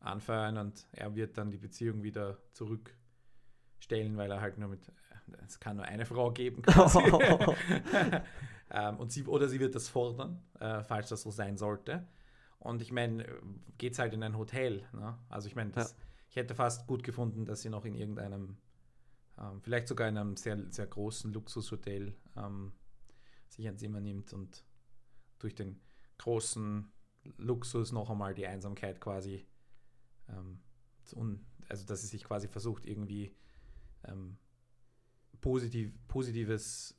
anfeuern 0.00 0.56
und 0.56 0.86
er 0.92 1.14
wird 1.14 1.36
dann 1.36 1.50
die 1.50 1.58
Beziehung 1.58 2.02
wieder 2.02 2.38
zurückstellen, 2.52 4.16
weil 4.16 4.30
er 4.30 4.40
halt 4.40 4.58
nur 4.58 4.70
mit, 4.70 4.90
es 5.46 5.60
kann 5.60 5.76
nur 5.76 5.84
eine 5.84 6.06
Frau 6.06 6.32
geben. 6.32 6.62
ähm, 8.70 8.96
und 8.96 9.12
sie, 9.12 9.24
oder 9.26 9.48
sie 9.48 9.60
wird 9.60 9.74
das 9.74 9.88
fordern, 9.88 10.42
äh, 10.58 10.82
falls 10.82 11.10
das 11.10 11.22
so 11.22 11.30
sein 11.30 11.56
sollte. 11.56 12.08
Und 12.58 12.82
ich 12.82 12.90
meine, 12.90 13.26
geht 13.78 13.92
es 13.92 13.98
halt 13.98 14.14
in 14.14 14.22
ein 14.22 14.36
Hotel. 14.36 14.86
Ne? 14.92 15.16
Also 15.28 15.48
ich 15.48 15.56
meine, 15.56 15.72
ja. 15.76 15.86
Ich 16.30 16.36
hätte 16.36 16.54
fast 16.54 16.86
gut 16.86 17.02
gefunden, 17.02 17.44
dass 17.44 17.62
sie 17.62 17.70
noch 17.70 17.84
in 17.84 17.96
irgendeinem, 17.96 18.56
ähm, 19.36 19.60
vielleicht 19.62 19.88
sogar 19.88 20.08
in 20.08 20.16
einem 20.16 20.36
sehr, 20.36 20.70
sehr 20.70 20.86
großen 20.86 21.32
Luxushotel 21.32 22.16
ähm, 22.36 22.72
sich 23.48 23.66
ein 23.66 23.76
Zimmer 23.76 24.00
nimmt 24.00 24.32
und 24.32 24.64
durch 25.40 25.56
den 25.56 25.80
großen 26.18 26.90
Luxus 27.36 27.90
noch 27.90 28.10
einmal 28.10 28.34
die 28.34 28.46
Einsamkeit 28.46 29.00
quasi, 29.00 29.44
ähm, 30.28 30.60
also 31.68 31.84
dass 31.84 32.02
sie 32.02 32.06
sich 32.06 32.22
quasi 32.22 32.46
versucht, 32.46 32.86
irgendwie 32.86 33.34
ähm, 34.04 34.38
positiv, 35.40 35.92
positives, 36.06 36.96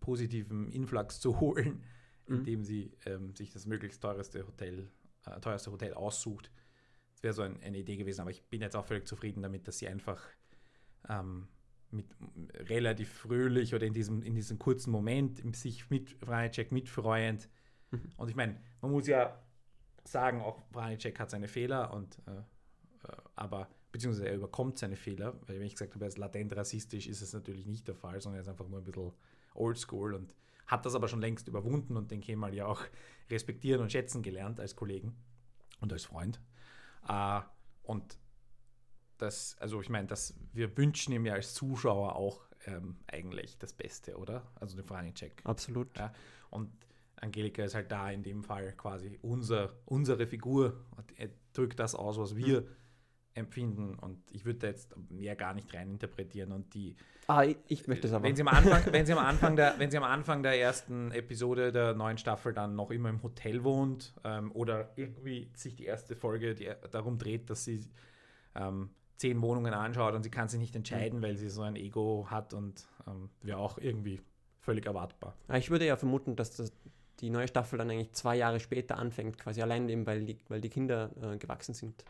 positiven 0.00 0.70
Influx 0.72 1.20
zu 1.20 1.38
holen, 1.38 1.84
mhm. 2.26 2.36
indem 2.36 2.64
sie 2.64 2.96
ähm, 3.04 3.34
sich 3.36 3.50
das 3.50 3.66
möglichst 3.66 4.02
teuerste 4.02 4.46
Hotel, 4.46 4.90
äh, 5.26 5.38
teuerste 5.40 5.70
Hotel 5.70 5.92
aussucht. 5.92 6.50
Das 7.18 7.24
wäre 7.24 7.34
so 7.34 7.42
ein, 7.42 7.60
eine 7.64 7.78
Idee 7.78 7.96
gewesen, 7.96 8.20
aber 8.20 8.30
ich 8.30 8.44
bin 8.44 8.60
jetzt 8.60 8.76
auch 8.76 8.84
völlig 8.84 9.08
zufrieden 9.08 9.42
damit, 9.42 9.66
dass 9.66 9.78
sie 9.78 9.88
einfach 9.88 10.22
ähm, 11.08 11.48
mit 11.90 12.06
relativ 12.54 13.12
fröhlich 13.12 13.74
oder 13.74 13.86
in 13.86 13.92
diesem, 13.92 14.22
in 14.22 14.36
diesem 14.36 14.60
kurzen 14.60 14.92
Moment 14.92 15.56
sich 15.56 15.90
mit 15.90 16.10
Franacek 16.10 16.70
mitfreuend. 16.70 17.48
Mhm. 17.90 18.12
Und 18.16 18.28
ich 18.28 18.36
meine, 18.36 18.60
man 18.80 18.92
muss 18.92 19.08
ja 19.08 19.42
sagen, 20.04 20.40
auch 20.42 20.62
Franacek 20.70 21.18
hat 21.18 21.30
seine 21.30 21.48
Fehler 21.48 21.92
und 21.92 22.18
äh, 22.28 22.38
äh, 23.08 23.16
aber 23.34 23.68
beziehungsweise 23.90 24.28
er 24.28 24.36
überkommt 24.36 24.78
seine 24.78 24.94
Fehler, 24.94 25.34
weil 25.48 25.58
wenn 25.58 25.66
ich 25.66 25.72
gesagt 25.72 25.94
habe, 25.94 26.04
er 26.04 26.08
ist 26.08 26.18
latent 26.18 26.54
rassistisch, 26.54 27.08
ist 27.08 27.20
es 27.20 27.32
natürlich 27.32 27.66
nicht 27.66 27.88
der 27.88 27.96
Fall, 27.96 28.20
sondern 28.20 28.38
er 28.38 28.42
ist 28.42 28.48
einfach 28.48 28.68
nur 28.68 28.78
ein 28.78 28.84
bisschen 28.84 29.10
oldschool 29.54 30.14
und 30.14 30.36
hat 30.68 30.86
das 30.86 30.94
aber 30.94 31.08
schon 31.08 31.20
längst 31.20 31.48
überwunden 31.48 31.96
und 31.96 32.12
den 32.12 32.20
Kemal 32.20 32.54
ja 32.54 32.66
auch 32.66 32.84
respektieren 33.28 33.80
und 33.80 33.90
schätzen 33.90 34.22
gelernt 34.22 34.60
als 34.60 34.76
Kollegen 34.76 35.16
und 35.80 35.92
als 35.92 36.04
Freund. 36.04 36.40
Äh, 37.06 37.40
und 37.82 38.18
das, 39.18 39.56
also 39.58 39.80
ich 39.80 39.88
meine, 39.88 40.06
dass 40.06 40.34
wir 40.52 40.76
wünschen 40.76 41.12
ihm 41.12 41.26
ja 41.26 41.34
als 41.34 41.54
Zuschauer 41.54 42.16
auch 42.16 42.40
ähm, 42.66 42.96
eigentlich 43.06 43.58
das 43.58 43.72
Beste, 43.72 44.16
oder? 44.16 44.46
Also 44.54 44.76
den 44.76 44.86
Franny-Check. 44.86 45.42
Absolut. 45.44 45.96
Ja? 45.98 46.12
Und 46.50 46.70
Angelika 47.16 47.64
ist 47.64 47.74
halt 47.74 47.90
da 47.90 48.10
in 48.10 48.22
dem 48.22 48.44
Fall 48.44 48.72
quasi 48.74 49.18
unser, 49.22 49.74
unsere 49.86 50.26
Figur. 50.26 50.84
Und 50.96 51.18
er 51.18 51.30
drückt 51.52 51.78
das 51.80 51.94
aus, 51.94 52.18
was 52.18 52.36
wir 52.36 52.62
mhm. 52.62 52.66
Empfinden. 53.38 53.94
Und 53.94 54.18
ich 54.32 54.44
würde 54.44 54.66
jetzt 54.66 54.94
mehr 55.10 55.36
gar 55.36 55.54
nicht 55.54 55.72
rein 55.74 55.90
interpretieren. 55.90 56.52
Und 56.52 56.74
die. 56.74 56.96
Ah, 57.26 57.44
ich 57.66 57.86
möchte 57.86 58.06
es 58.06 58.12
aber. 58.12 58.24
Wenn 58.24 58.36
sie, 58.36 58.42
am 58.42 58.48
Anfang, 58.48 58.92
wenn, 58.92 59.06
sie 59.06 59.12
am 59.12 59.18
Anfang 59.24 59.56
der, 59.56 59.74
wenn 59.78 59.90
sie 59.90 59.96
am 59.96 60.04
Anfang 60.04 60.42
der 60.42 60.60
ersten 60.60 61.10
Episode 61.12 61.72
der 61.72 61.94
neuen 61.94 62.18
Staffel 62.18 62.52
dann 62.52 62.74
noch 62.74 62.90
immer 62.90 63.08
im 63.08 63.22
Hotel 63.22 63.64
wohnt 63.64 64.14
ähm, 64.24 64.52
oder 64.52 64.90
irgendwie 64.96 65.50
sich 65.54 65.74
die 65.76 65.84
erste 65.84 66.16
Folge 66.16 66.54
die, 66.54 66.70
darum 66.90 67.18
dreht, 67.18 67.50
dass 67.50 67.64
sie 67.64 67.80
ähm, 68.54 68.90
zehn 69.18 69.42
Wohnungen 69.42 69.74
anschaut 69.74 70.14
und 70.14 70.22
sie 70.22 70.30
kann 70.30 70.48
sich 70.48 70.60
nicht 70.60 70.74
entscheiden, 70.74 71.18
mhm. 71.18 71.22
weil 71.22 71.36
sie 71.36 71.50
so 71.50 71.62
ein 71.62 71.76
Ego 71.76 72.26
hat 72.30 72.54
und 72.54 72.86
ähm, 73.06 73.28
wäre 73.42 73.58
auch 73.58 73.78
irgendwie 73.78 74.20
völlig 74.60 74.86
erwartbar. 74.86 75.34
Ich 75.54 75.70
würde 75.70 75.86
ja 75.86 75.96
vermuten, 75.96 76.36
dass 76.36 76.56
das, 76.56 76.72
die 77.20 77.30
neue 77.30 77.48
Staffel 77.48 77.78
dann 77.78 77.90
eigentlich 77.90 78.12
zwei 78.12 78.36
Jahre 78.36 78.60
später 78.60 78.96
anfängt, 78.96 79.38
quasi 79.38 79.60
allein 79.60 79.88
eben, 79.88 80.06
weil 80.06 80.24
die, 80.24 80.38
weil 80.48 80.60
die 80.60 80.68
Kinder 80.68 81.10
äh, 81.20 81.36
gewachsen 81.36 81.74
sind. 81.74 82.04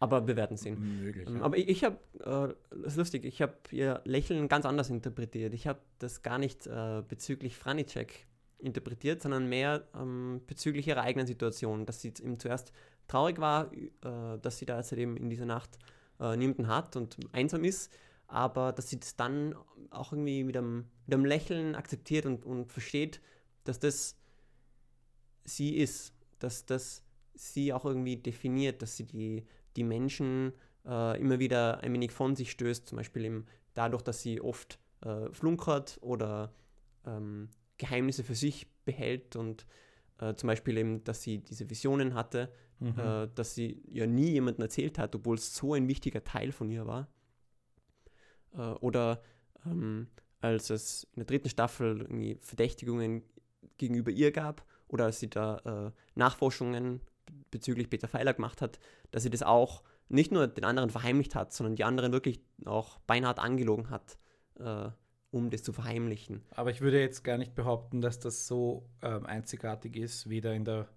Aber 0.00 0.26
wir 0.26 0.36
werden 0.36 0.56
sehen. 0.56 1.02
Möglich, 1.02 1.28
ähm, 1.28 1.36
ja. 1.36 1.42
Aber 1.42 1.56
ich, 1.56 1.68
ich 1.68 1.84
habe, 1.84 1.96
äh, 2.20 2.54
das 2.82 2.92
ist 2.92 2.96
lustig, 2.96 3.24
ich 3.24 3.42
habe 3.42 3.54
ihr 3.70 4.00
Lächeln 4.04 4.48
ganz 4.48 4.64
anders 4.64 4.90
interpretiert. 4.90 5.54
Ich 5.54 5.66
habe 5.66 5.80
das 5.98 6.22
gar 6.22 6.38
nicht 6.38 6.66
äh, 6.66 7.02
bezüglich 7.06 7.56
Franicek 7.56 8.26
interpretiert, 8.58 9.22
sondern 9.22 9.48
mehr 9.48 9.84
ähm, 9.94 10.40
bezüglich 10.46 10.86
ihrer 10.86 11.02
eigenen 11.02 11.26
Situation, 11.26 11.86
dass 11.86 12.00
sie 12.00 12.12
ihm 12.22 12.38
zuerst 12.38 12.72
traurig 13.06 13.38
war, 13.38 13.72
äh, 13.72 14.38
dass 14.40 14.58
sie 14.58 14.66
da 14.66 14.76
jetzt 14.76 14.92
eben 14.92 15.16
in 15.16 15.30
dieser 15.30 15.46
Nacht 15.46 15.78
äh, 16.20 16.36
niemanden 16.36 16.68
hat 16.68 16.96
und 16.96 17.16
einsam 17.32 17.64
ist, 17.64 17.92
aber 18.26 18.72
dass 18.72 18.88
sie 18.88 19.00
das 19.00 19.16
dann 19.16 19.54
auch 19.90 20.12
irgendwie 20.12 20.44
mit 20.44 20.56
einem, 20.56 20.86
mit 21.06 21.14
einem 21.14 21.24
Lächeln 21.24 21.74
akzeptiert 21.74 22.26
und, 22.26 22.44
und 22.44 22.72
versteht, 22.72 23.20
dass 23.64 23.78
das 23.78 24.16
sie 25.44 25.76
ist, 25.76 26.12
dass 26.38 26.66
das 26.66 27.02
sie 27.34 27.72
auch 27.72 27.84
irgendwie 27.84 28.16
definiert, 28.16 28.82
dass 28.82 28.96
sie 28.96 29.06
die, 29.06 29.46
die 29.76 29.84
Menschen 29.84 30.52
äh, 30.86 31.20
immer 31.20 31.38
wieder 31.38 31.80
ein 31.80 31.92
wenig 31.92 32.12
von 32.12 32.36
sich 32.36 32.50
stößt, 32.50 32.86
zum 32.86 32.96
Beispiel 32.96 33.24
eben 33.24 33.46
dadurch, 33.74 34.02
dass 34.02 34.22
sie 34.22 34.40
oft 34.40 34.78
äh, 35.02 35.30
flunkert 35.32 35.98
oder 36.00 36.52
ähm, 37.06 37.48
Geheimnisse 37.76 38.24
für 38.24 38.34
sich 38.34 38.66
behält 38.84 39.36
und 39.36 39.66
äh, 40.18 40.34
zum 40.34 40.48
Beispiel 40.48 40.76
eben, 40.78 41.04
dass 41.04 41.22
sie 41.22 41.38
diese 41.38 41.68
Visionen 41.70 42.14
hatte, 42.14 42.52
mhm. 42.80 42.98
äh, 42.98 43.28
dass 43.34 43.54
sie 43.54 43.82
ja 43.88 44.06
nie 44.06 44.30
jemandem 44.30 44.62
erzählt 44.62 44.98
hat, 44.98 45.14
obwohl 45.14 45.36
es 45.36 45.54
so 45.54 45.74
ein 45.74 45.88
wichtiger 45.88 46.24
Teil 46.24 46.52
von 46.52 46.70
ihr 46.70 46.86
war. 46.86 47.08
Äh, 48.54 48.60
oder 48.80 49.22
ähm, 49.64 50.08
als 50.40 50.70
es 50.70 51.04
in 51.14 51.20
der 51.20 51.26
dritten 51.26 51.48
Staffel 51.48 52.36
Verdächtigungen 52.40 53.22
gegenüber 53.76 54.10
ihr 54.10 54.32
gab 54.32 54.64
oder 54.88 55.06
als 55.06 55.20
sie 55.20 55.30
da 55.30 55.58
äh, 55.88 56.18
Nachforschungen 56.18 57.00
bezüglich 57.50 57.90
Peter 57.90 58.08
Feiler 58.08 58.34
gemacht 58.34 58.62
hat, 58.62 58.78
dass 59.10 59.22
sie 59.22 59.30
das 59.30 59.42
auch 59.42 59.82
nicht 60.08 60.32
nur 60.32 60.46
den 60.46 60.64
anderen 60.64 60.90
verheimlicht 60.90 61.34
hat, 61.34 61.52
sondern 61.52 61.76
die 61.76 61.84
anderen 61.84 62.12
wirklich 62.12 62.40
auch 62.64 62.98
beinahe 63.00 63.38
angelogen 63.38 63.90
hat, 63.90 64.18
äh, 64.58 64.88
um 65.30 65.50
das 65.50 65.62
zu 65.62 65.72
verheimlichen. 65.72 66.42
Aber 66.50 66.70
ich 66.70 66.80
würde 66.80 67.00
jetzt 67.00 67.22
gar 67.24 67.38
nicht 67.38 67.54
behaupten, 67.54 68.00
dass 68.00 68.18
das 68.18 68.46
so 68.46 68.88
ähm, 69.02 69.26
einzigartig 69.26 69.96
ist, 69.96 70.28
weder 70.30 70.54
in 70.54 70.64
der 70.64 70.88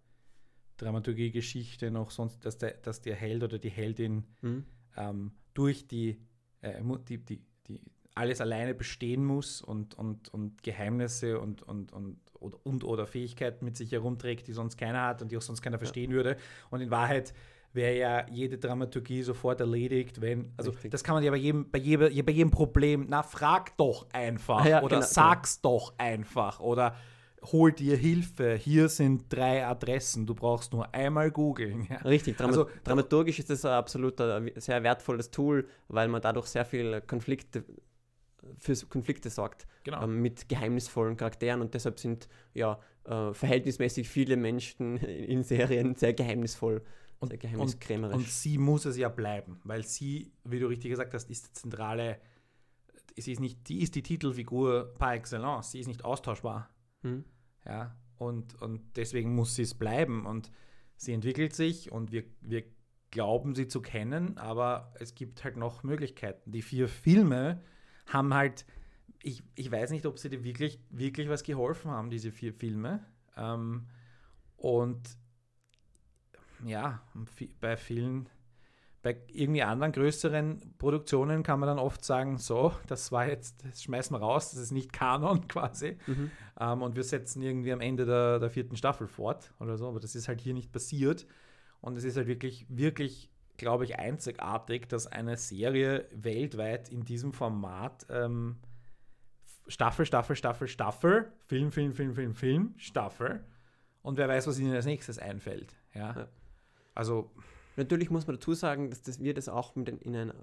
Dramaturgie-Geschichte 0.78 1.92
noch 1.92 2.12
sonst, 2.12 2.46
dass 2.46 2.58
der, 2.58 2.72
dass 2.72 3.02
der 3.02 3.16
Held 3.16 3.44
oder 3.44 3.60
die 3.60 3.70
Heldin 3.70 4.24
mhm. 4.42 4.66
ähm, 4.96 5.32
durch 5.54 5.88
die, 5.88 6.22
äh, 6.62 6.82
die, 7.08 7.18
die, 7.18 7.46
die, 7.68 7.82
alles 8.22 8.40
alleine 8.40 8.74
bestehen 8.74 9.26
muss 9.26 9.62
und, 9.62 9.98
und, 9.98 10.34
und 10.34 10.64
Geheimnisse 10.64 11.40
und, 11.40 11.64
und, 11.64 11.92
und, 11.92 12.18
und, 12.40 12.66
und 12.66 12.84
oder 12.84 13.08
Fähigkeiten 13.08 13.66
mit 13.66 13.76
sich 13.76 13.92
herumträgt, 13.92 14.48
die 14.48 14.54
sonst 14.54 14.78
keiner 14.78 15.04
hat 15.04 15.22
und 15.22 15.32
die 15.32 15.38
auch 15.38 15.42
sonst 15.42 15.62
keiner 15.62 15.80
verstehen 15.80 16.12
ja. 16.12 16.18
würde. 16.18 16.38
Und 16.70 16.82
in 16.82 16.92
Wahrheit 16.92 17.34
wäre 17.74 17.98
ja 17.98 18.26
jede 18.30 18.58
Dramaturgie 18.58 19.24
sofort 19.24 19.60
erledigt, 19.60 20.22
wenn, 20.22 20.54
also 20.58 20.72
Richtig. 20.72 20.92
das 20.92 21.04
kann 21.04 21.16
man 21.16 21.24
ja 21.24 21.32
bei 21.32 21.38
jedem, 21.38 21.70
bei 21.70 21.80
jedem, 21.80 22.26
bei 22.26 22.32
jedem 22.32 22.52
Problem, 22.52 23.08
na 23.10 23.24
frag 23.24 23.76
doch 23.78 24.08
einfach 24.12 24.66
ja, 24.68 24.84
oder 24.84 24.98
genau, 24.98 25.08
sag's 25.08 25.62
genau. 25.62 25.76
doch 25.78 25.94
einfach 25.98 26.60
oder 26.60 26.96
hol 27.44 27.72
dir 27.72 27.98
Hilfe, 27.98 28.54
hier 28.56 28.88
sind 28.88 29.26
drei 29.30 29.66
Adressen, 29.66 30.28
du 30.28 30.36
brauchst 30.36 30.74
nur 30.74 30.94
einmal 30.94 31.32
googeln. 31.32 31.88
Ja. 31.90 31.98
Richtig, 31.98 32.38
Dram 32.38 32.50
also, 32.50 32.68
dramaturgisch 32.84 33.40
ist 33.40 33.50
das 33.50 33.66
ein 33.66 33.72
absolut 33.72 34.22
ein 34.22 34.52
sehr 34.56 34.84
wertvolles 34.84 35.32
Tool, 35.32 35.68
weil 35.88 36.08
man 36.08 36.22
dadurch 36.22 36.48
sehr 36.48 36.66
viel 36.66 37.02
Konflikte 37.02 37.64
für 38.58 38.76
Konflikte 38.88 39.30
sorgt 39.30 39.68
genau. 39.84 40.04
ähm, 40.04 40.22
mit 40.22 40.50
geheimnisvollen 40.50 41.18
Charakteren 41.18 41.62
und 41.62 41.74
deshalb 41.74 42.00
sind 42.00 42.28
ja 42.54 42.80
äh, 43.06 43.34
verhältnismäßig 43.34 44.10
viele 44.10 44.38
Menschen 44.38 44.98
in 44.98 45.44
Serien 45.44 45.96
sehr 45.96 46.14
geheimnisvoll, 46.14 46.84
und, 47.20 47.30
sehr 47.30 47.38
geheimniskrämerisch. 47.38 48.16
Und, 48.16 48.22
und 48.22 48.30
sie 48.30 48.58
muss 48.58 48.86
es 48.86 48.98
ja 48.98 49.10
bleiben, 49.10 49.60
weil 49.64 49.84
sie, 49.84 50.32
wie 50.44 50.60
du 50.60 50.68
richtig 50.68 50.90
gesagt 50.90 51.14
hast, 51.14 51.30
ist 51.30 51.48
die 51.48 51.54
zentrale, 51.54 52.20
sie 53.16 53.32
ist 53.32 53.40
nicht, 53.40 53.70
die 53.70 53.82
ist 53.82 53.96
die 53.96 54.04
Titelfigur 54.04 54.94
par 54.98 55.14
excellence, 55.14 55.72
sie 55.72 55.80
ist 55.80 55.88
nicht 55.88 56.04
austauschbar. 56.04 56.70
Hm. 57.04 57.24
Ja, 57.66 57.96
und, 58.18 58.60
und 58.62 58.82
deswegen 58.96 59.36
muss 59.36 59.56
sie 59.56 59.64
es 59.64 59.76
bleiben. 59.76 60.26
Und 60.26 60.52
sie 60.96 61.14
entwickelt 61.14 61.54
sich 61.54 61.92
und 61.92 62.12
wir, 62.12 62.24
wir 62.42 62.64
glauben 63.12 63.56
sie 63.56 63.68
zu 63.68 63.82
kennen, 63.82 64.38
aber 64.38 64.94
es 65.00 65.16
gibt 65.16 65.44
halt 65.44 65.58
noch 65.58 65.84
Möglichkeiten. 65.84 66.52
Die 66.52 66.62
vier 66.62 66.88
Filme 66.88 67.62
haben 68.14 68.34
halt, 68.34 68.66
ich, 69.22 69.44
ich 69.56 69.72
weiß 69.72 69.92
nicht, 69.92 70.06
ob 70.06 70.20
sie 70.20 70.30
dir 70.30 70.44
wirklich, 70.44 70.80
wirklich 70.90 71.30
was 71.30 71.44
geholfen 71.44 71.92
haben, 71.92 72.10
diese 72.10 72.32
vier 72.32 72.54
Filme. 72.54 73.06
Ähm, 73.38 73.88
und 74.58 75.00
ja, 76.66 77.02
bei 77.60 77.76
vielen, 77.78 78.30
bei 79.02 79.18
irgendwie 79.28 79.64
anderen 79.64 79.92
größeren 79.92 80.76
Produktionen 80.78 81.44
kann 81.44 81.60
man 81.60 81.68
dann 81.68 81.80
oft 81.80 82.06
sagen, 82.06 82.38
so, 82.38 82.74
das 82.88 83.12
war 83.12 83.28
jetzt, 83.28 83.66
das 83.66 83.84
schmeißen 83.84 84.16
wir 84.16 84.20
raus, 84.20 84.52
das 84.52 84.60
ist 84.60 84.72
nicht 84.72 84.94
Kanon 84.94 85.48
quasi. 85.48 85.98
Mhm. 86.06 86.32
Ähm, 86.60 86.82
und 86.82 86.96
wir 86.96 87.04
setzen 87.04 87.42
irgendwie 87.42 87.74
am 87.74 87.82
Ende 87.82 88.06
der, 88.06 88.40
der 88.40 88.50
vierten 88.50 88.76
Staffel 88.76 89.08
fort 89.08 89.54
oder 89.60 89.78
so, 89.78 89.88
aber 89.88 90.00
das 90.00 90.16
ist 90.16 90.28
halt 90.28 90.42
hier 90.42 90.54
nicht 90.54 90.72
passiert. 90.72 91.26
Und 91.80 91.98
es 91.98 92.04
ist 92.04 92.16
halt 92.16 92.28
wirklich, 92.28 92.68
wirklich, 92.70 93.31
glaube 93.62 93.86
ich, 93.86 93.98
einzigartig, 93.98 94.88
dass 94.90 95.08
eine 95.08 95.38
Serie 95.38 96.08
weltweit 96.14 96.90
in 96.90 97.06
diesem 97.06 97.34
Format 97.34 98.06
ähm, 98.10 98.58
Staffel, 99.68 100.06
Staffel, 100.06 100.36
Staffel, 100.36 100.68
Staffel, 100.68 101.32
Film, 101.46 101.72
Film, 101.72 101.94
Film, 101.94 102.14
Film, 102.14 102.36
Film, 102.36 102.74
Staffel. 102.78 103.44
Und 104.02 104.18
wer 104.18 104.28
weiß, 104.28 104.48
was 104.48 104.60
ihnen 104.60 104.74
als 104.74 104.86
nächstes 104.86 105.20
einfällt. 105.20 105.76
Ja. 105.94 106.14
ja. 106.14 106.28
Also 106.94 107.32
Natürlich 107.76 108.10
muss 108.10 108.28
man 108.28 108.36
dazu 108.36 108.54
sagen, 108.54 108.90
dass 108.90 109.02
das 109.02 109.20
wir 109.22 109.34
das 109.34 109.50
auch 109.50 109.76
mit, 109.76 109.88
in 109.90 110.16
einer, 110.16 110.36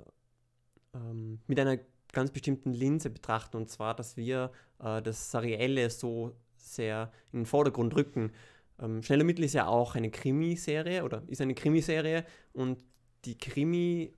ähm, 0.94 1.40
mit 1.46 1.60
einer 1.60 1.78
ganz 2.12 2.30
bestimmten 2.30 2.72
Linse 2.72 3.10
betrachten 3.10 3.56
und 3.56 3.68
zwar, 3.68 3.94
dass 3.94 4.16
wir 4.16 4.50
äh, 4.80 5.02
das 5.02 5.30
Serielle 5.30 5.90
so 5.90 6.34
sehr 6.56 7.12
in 7.32 7.40
den 7.40 7.46
Vordergrund 7.46 7.94
rücken. 7.94 8.32
Ähm, 8.80 9.02
Schneller 9.02 9.24
Mittel 9.24 9.44
ist 9.44 9.52
ja 9.52 9.66
auch 9.66 9.94
eine 9.94 10.10
Krimiserie 10.10 11.04
oder 11.04 11.22
ist 11.26 11.40
eine 11.40 11.54
Krimiserie 11.54 12.24
und 12.52 12.82
die 13.24 13.38
Krimi-Seite 13.38 14.16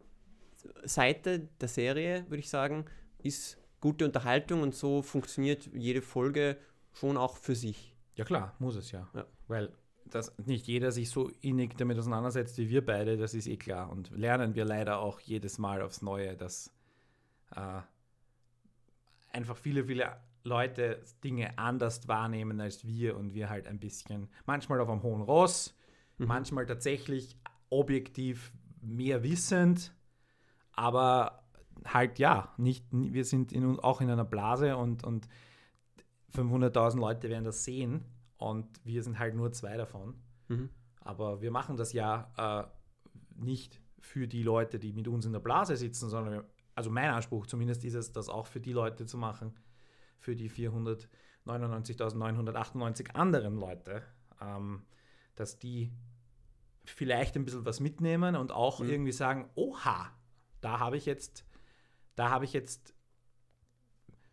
der 1.60 1.68
Serie, 1.68 2.24
würde 2.28 2.40
ich 2.40 2.48
sagen, 2.50 2.84
ist 3.22 3.58
gute 3.80 4.04
Unterhaltung 4.04 4.62
und 4.62 4.74
so 4.74 5.02
funktioniert 5.02 5.70
jede 5.72 6.02
Folge 6.02 6.56
schon 6.92 7.16
auch 7.16 7.36
für 7.36 7.54
sich. 7.54 7.94
Ja 8.16 8.24
klar, 8.24 8.54
muss 8.58 8.76
es 8.76 8.90
ja. 8.92 9.08
ja. 9.14 9.26
Weil 9.48 9.72
dass 10.10 10.36
nicht 10.38 10.66
jeder 10.66 10.92
sich 10.92 11.10
so 11.10 11.30
innig 11.40 11.76
damit 11.76 11.98
auseinandersetzt 11.98 12.58
wie 12.58 12.68
wir 12.68 12.84
beide, 12.84 13.16
das 13.16 13.34
ist 13.34 13.46
eh 13.46 13.56
klar. 13.56 13.90
Und 13.90 14.10
lernen 14.10 14.54
wir 14.54 14.64
leider 14.64 14.98
auch 14.98 15.20
jedes 15.20 15.58
Mal 15.58 15.82
aufs 15.82 16.02
Neue, 16.02 16.36
dass 16.36 16.72
äh, 17.54 17.80
einfach 19.32 19.56
viele, 19.56 19.84
viele 19.84 20.16
Leute 20.42 21.02
Dinge 21.22 21.58
anders 21.58 22.08
wahrnehmen 22.08 22.60
als 22.60 22.84
wir 22.84 23.16
und 23.16 23.34
wir 23.34 23.50
halt 23.50 23.66
ein 23.66 23.78
bisschen, 23.78 24.28
manchmal 24.46 24.80
auf 24.80 24.88
einem 24.88 25.02
hohen 25.02 25.22
Ross, 25.22 25.76
mhm. 26.18 26.26
manchmal 26.26 26.66
tatsächlich 26.66 27.36
objektiv 27.68 28.52
mehr 28.82 29.22
wissend, 29.22 29.94
aber 30.72 31.42
halt 31.84 32.18
ja, 32.18 32.52
nicht, 32.56 32.84
wir 32.90 33.24
sind 33.24 33.52
in, 33.52 33.78
auch 33.80 34.00
in 34.00 34.10
einer 34.10 34.24
Blase 34.24 34.76
und, 34.76 35.04
und 35.04 35.28
500.000 36.34 36.98
Leute 36.98 37.28
werden 37.28 37.44
das 37.44 37.64
sehen 37.64 38.04
und 38.36 38.66
wir 38.84 39.02
sind 39.02 39.18
halt 39.18 39.34
nur 39.34 39.52
zwei 39.52 39.76
davon. 39.76 40.14
Mhm. 40.48 40.70
Aber 41.00 41.40
wir 41.40 41.50
machen 41.50 41.76
das 41.76 41.92
ja 41.92 42.30
äh, 42.36 42.64
nicht 43.42 43.80
für 44.00 44.28
die 44.28 44.42
Leute, 44.42 44.78
die 44.78 44.92
mit 44.92 45.08
uns 45.08 45.24
in 45.26 45.32
der 45.32 45.40
Blase 45.40 45.76
sitzen, 45.76 46.08
sondern, 46.08 46.44
also 46.74 46.90
mein 46.90 47.10
Anspruch 47.10 47.46
zumindest 47.46 47.84
ist 47.84 47.94
es, 47.94 48.12
das 48.12 48.28
auch 48.28 48.46
für 48.46 48.60
die 48.60 48.72
Leute 48.72 49.06
zu 49.06 49.18
machen, 49.18 49.54
für 50.18 50.36
die 50.36 50.50
499.998 50.50 53.14
anderen 53.14 53.56
Leute, 53.56 54.02
ähm, 54.40 54.82
dass 55.36 55.58
die 55.58 55.92
vielleicht 56.92 57.36
ein 57.36 57.44
bisschen 57.44 57.64
was 57.64 57.80
mitnehmen 57.80 58.36
und 58.36 58.52
auch 58.52 58.80
mhm. 58.80 58.90
irgendwie 58.90 59.12
sagen, 59.12 59.48
oha, 59.54 60.10
da 60.60 60.78
habe 60.78 60.96
ich 60.96 61.06
jetzt, 61.06 61.44
da 62.16 62.30
habe 62.30 62.44
ich 62.44 62.52
jetzt 62.52 62.94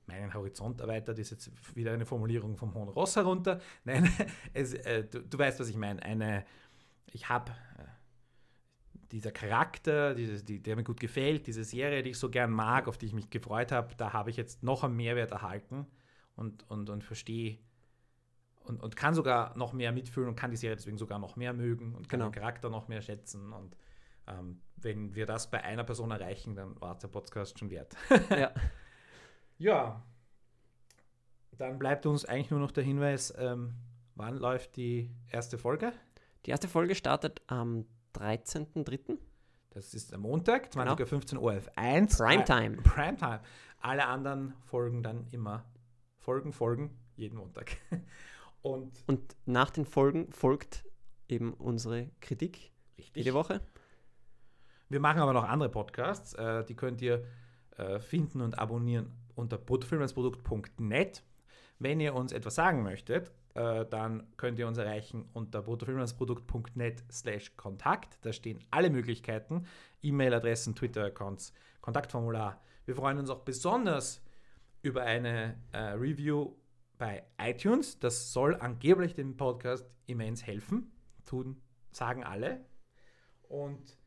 meinen 0.07 0.33
Horizont 0.33 0.81
erweitert, 0.81 1.19
ist 1.19 1.31
jetzt 1.31 1.51
wieder 1.75 1.91
eine 1.93 2.05
Formulierung 2.05 2.57
vom 2.57 2.73
Hohen 2.73 2.89
Ross 2.89 3.15
herunter. 3.15 3.59
Nein, 3.83 4.09
es, 4.53 4.73
äh, 4.73 5.03
du, 5.03 5.21
du, 5.21 5.37
weißt, 5.37 5.59
was 5.59 5.69
ich 5.69 5.75
meine. 5.75 6.01
Eine, 6.01 6.45
ich 7.11 7.29
habe 7.29 7.51
äh, 7.77 7.83
dieser 9.11 9.31
Charakter, 9.31 10.15
dieses, 10.15 10.45
die, 10.45 10.61
der 10.61 10.75
mir 10.75 10.83
gut 10.83 10.99
gefällt, 10.99 11.47
diese 11.47 11.63
Serie, 11.63 12.03
die 12.03 12.11
ich 12.11 12.17
so 12.17 12.29
gern 12.29 12.51
mag, 12.51 12.87
auf 12.87 12.97
die 12.97 13.05
ich 13.05 13.13
mich 13.13 13.29
gefreut 13.29 13.71
habe, 13.71 13.95
da 13.95 14.13
habe 14.13 14.29
ich 14.29 14.37
jetzt 14.37 14.63
noch 14.63 14.83
einen 14.83 14.95
Mehrwert 14.95 15.31
erhalten 15.31 15.87
und, 16.35 16.69
und, 16.69 16.89
und 16.89 17.03
verstehe 17.03 17.59
und, 18.67 18.81
und 18.81 18.95
kann 18.95 19.13
sogar 19.13 19.57
noch 19.57 19.73
mehr 19.73 19.91
mitfühlen 19.91 20.29
und 20.29 20.35
kann 20.35 20.51
die 20.51 20.57
Serie 20.57 20.75
deswegen 20.75 20.97
sogar 20.97 21.19
noch 21.19 21.35
mehr 21.35 21.53
mögen 21.53 21.95
und 21.95 22.09
kann 22.09 22.19
genau. 22.19 22.29
den 22.29 22.39
Charakter 22.39 22.69
noch 22.69 22.87
mehr 22.87 23.01
schätzen. 23.01 23.53
Und 23.53 23.75
ähm, 24.27 24.61
wenn 24.77 25.15
wir 25.15 25.25
das 25.25 25.49
bei 25.49 25.63
einer 25.63 25.83
Person 25.83 26.11
erreichen, 26.11 26.55
dann 26.55 26.79
war 26.81 26.97
der 26.97 27.07
Podcast 27.07 27.57
schon 27.59 27.69
wert. 27.69 27.95
Ja. 28.29 28.51
Ja, 29.59 30.03
dann 31.57 31.79
bleibt 31.79 32.05
uns 32.05 32.25
eigentlich 32.25 32.51
nur 32.51 32.59
noch 32.59 32.71
der 32.71 32.83
Hinweis, 32.83 33.33
ähm, 33.37 33.73
wann 34.15 34.37
läuft 34.37 34.75
die 34.75 35.09
erste 35.31 35.57
Folge? 35.57 35.91
Die 36.45 36.51
erste 36.51 36.67
Folge 36.67 36.95
startet 36.95 37.41
am 37.47 37.85
13.03. 38.15 39.17
Das 39.71 39.93
ist 39.93 40.13
am 40.13 40.21
Montag, 40.21 40.69
20.15 40.71 41.29
genau. 41.29 41.41
Uhr 41.41 41.57
auf 41.57 41.69
1. 41.75 42.17
Primetime. 42.17 42.77
Äh, 42.77 42.81
Primetime. 42.81 43.41
Alle 43.79 44.05
anderen 44.05 44.53
folgen 44.65 45.03
dann 45.03 45.27
immer. 45.31 45.65
Folgen, 46.19 46.51
folgen, 46.51 46.97
jeden 47.15 47.37
Montag. 47.37 47.77
Und, 48.67 49.03
Und 49.07 49.35
nach 49.45 49.69
den 49.69 49.85
Folgen 49.85 50.31
folgt 50.31 50.85
eben 51.27 51.53
unsere 51.53 52.09
Kritik. 52.21 52.71
Richtig. 52.97 53.15
Jede 53.25 53.33
Woche. 53.33 53.61
Wir 54.89 54.99
machen 54.99 55.21
aber 55.21 55.33
noch 55.33 55.43
andere 55.43 55.69
Podcasts. 55.69 56.33
Äh, 56.33 56.63
die 56.65 56.75
könnt 56.75 57.01
ihr 57.01 57.25
äh, 57.77 57.99
finden 57.99 58.41
und 58.41 58.57
abonnieren 58.57 59.11
unter 59.35 59.57
bruttofilmlandsprodukt.net. 59.57 61.23
Wenn 61.79 61.99
ihr 61.99 62.15
uns 62.15 62.31
etwas 62.31 62.55
sagen 62.55 62.83
möchtet, 62.83 63.31
äh, 63.53 63.85
dann 63.85 64.27
könnt 64.37 64.59
ihr 64.59 64.67
uns 64.67 64.77
erreichen 64.77 65.29
unter 65.33 65.61
bruttofilmlandsprodukt.net 65.61 67.03
slash 67.11 67.55
Kontakt. 67.55 68.17
Da 68.21 68.33
stehen 68.33 68.59
alle 68.71 68.89
Möglichkeiten, 68.89 69.65
E-Mail-Adressen, 70.01 70.75
Twitter-Accounts, 70.75 71.53
Kontaktformular. 71.81 72.61
Wir 72.85 72.95
freuen 72.95 73.19
uns 73.19 73.29
auch 73.29 73.41
besonders 73.41 74.23
über 74.81 75.03
eine 75.03 75.57
äh, 75.71 75.77
Review 75.77 76.53
bei 76.97 77.23
iTunes. 77.39 77.99
Das 77.99 78.33
soll 78.33 78.55
angeblich 78.55 79.13
dem 79.13 79.37
Podcast 79.37 79.89
immens 80.05 80.45
helfen. 80.45 80.91
Tun, 81.25 81.61
sagen 81.91 82.23
alle. 82.23 82.65
Und 83.49 83.97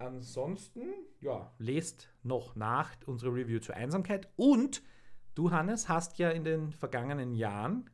Ansonsten, 0.00 0.94
ja, 1.20 1.52
lest 1.58 2.08
noch 2.22 2.56
nach 2.56 2.96
unsere 3.04 3.34
Review 3.34 3.58
zur 3.58 3.76
Einsamkeit. 3.76 4.32
Und 4.36 4.82
du, 5.34 5.50
Hannes, 5.50 5.90
hast 5.90 6.18
ja 6.18 6.30
in 6.30 6.42
den 6.42 6.72
vergangenen 6.72 7.34
Jahren 7.34 7.90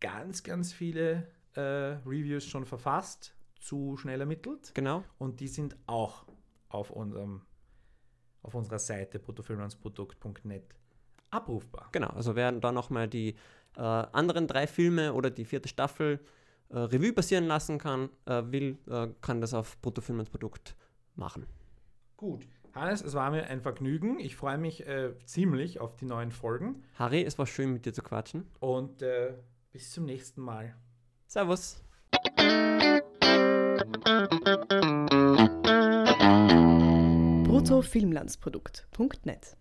ganz, 0.00 0.42
ganz 0.42 0.72
viele 0.72 1.28
äh, 1.52 1.60
Reviews 1.60 2.46
schon 2.46 2.64
verfasst 2.64 3.36
zu 3.60 3.98
schnell 3.98 4.20
ermittelt. 4.20 4.72
Genau. 4.74 5.04
Und 5.18 5.40
die 5.40 5.48
sind 5.48 5.76
auch 5.86 6.24
auf 6.70 6.90
unserem 6.90 7.42
auf 8.42 8.54
unserer 8.54 8.78
Seite 8.78 9.18
bruttofilmlandsprodukt.net 9.18 10.76
abrufbar. 11.30 11.88
Genau, 11.92 12.08
also 12.08 12.36
wer 12.36 12.52
da 12.52 12.72
nochmal 12.72 13.08
die 13.08 13.34
äh, 13.76 13.80
anderen 13.80 14.46
drei 14.46 14.66
Filme 14.66 15.12
oder 15.12 15.30
die 15.30 15.44
vierte 15.44 15.68
Staffel 15.68 16.20
äh, 16.70 16.78
Revue 16.78 17.12
passieren 17.12 17.46
lassen 17.46 17.78
kann, 17.78 18.08
äh, 18.26 18.42
will, 18.46 18.78
äh, 18.88 19.08
kann 19.20 19.40
das 19.40 19.54
auf 19.54 19.80
bruttofilmlandsprodukt.net 19.82 20.76
machen. 21.16 21.46
Gut. 22.16 22.46
Hannes, 22.74 23.02
es 23.02 23.14
war 23.14 23.30
mir 23.30 23.46
ein 23.46 23.62
Vergnügen. 23.62 24.20
Ich 24.20 24.36
freue 24.36 24.58
mich 24.58 24.86
äh, 24.86 25.14
ziemlich 25.24 25.80
auf 25.80 25.96
die 25.96 26.04
neuen 26.04 26.30
Folgen. 26.30 26.84
Harry, 26.98 27.24
es 27.24 27.38
war 27.38 27.46
schön 27.46 27.72
mit 27.72 27.86
dir 27.86 27.94
zu 27.94 28.02
quatschen. 28.02 28.46
Und 28.60 29.00
äh, 29.02 29.32
bis 29.72 29.92
zum 29.92 30.04
nächsten 30.04 30.42
Mal. 30.42 30.76
Servus. 31.26 31.82
Bruttofilmlandsprodukt.net 37.44 39.56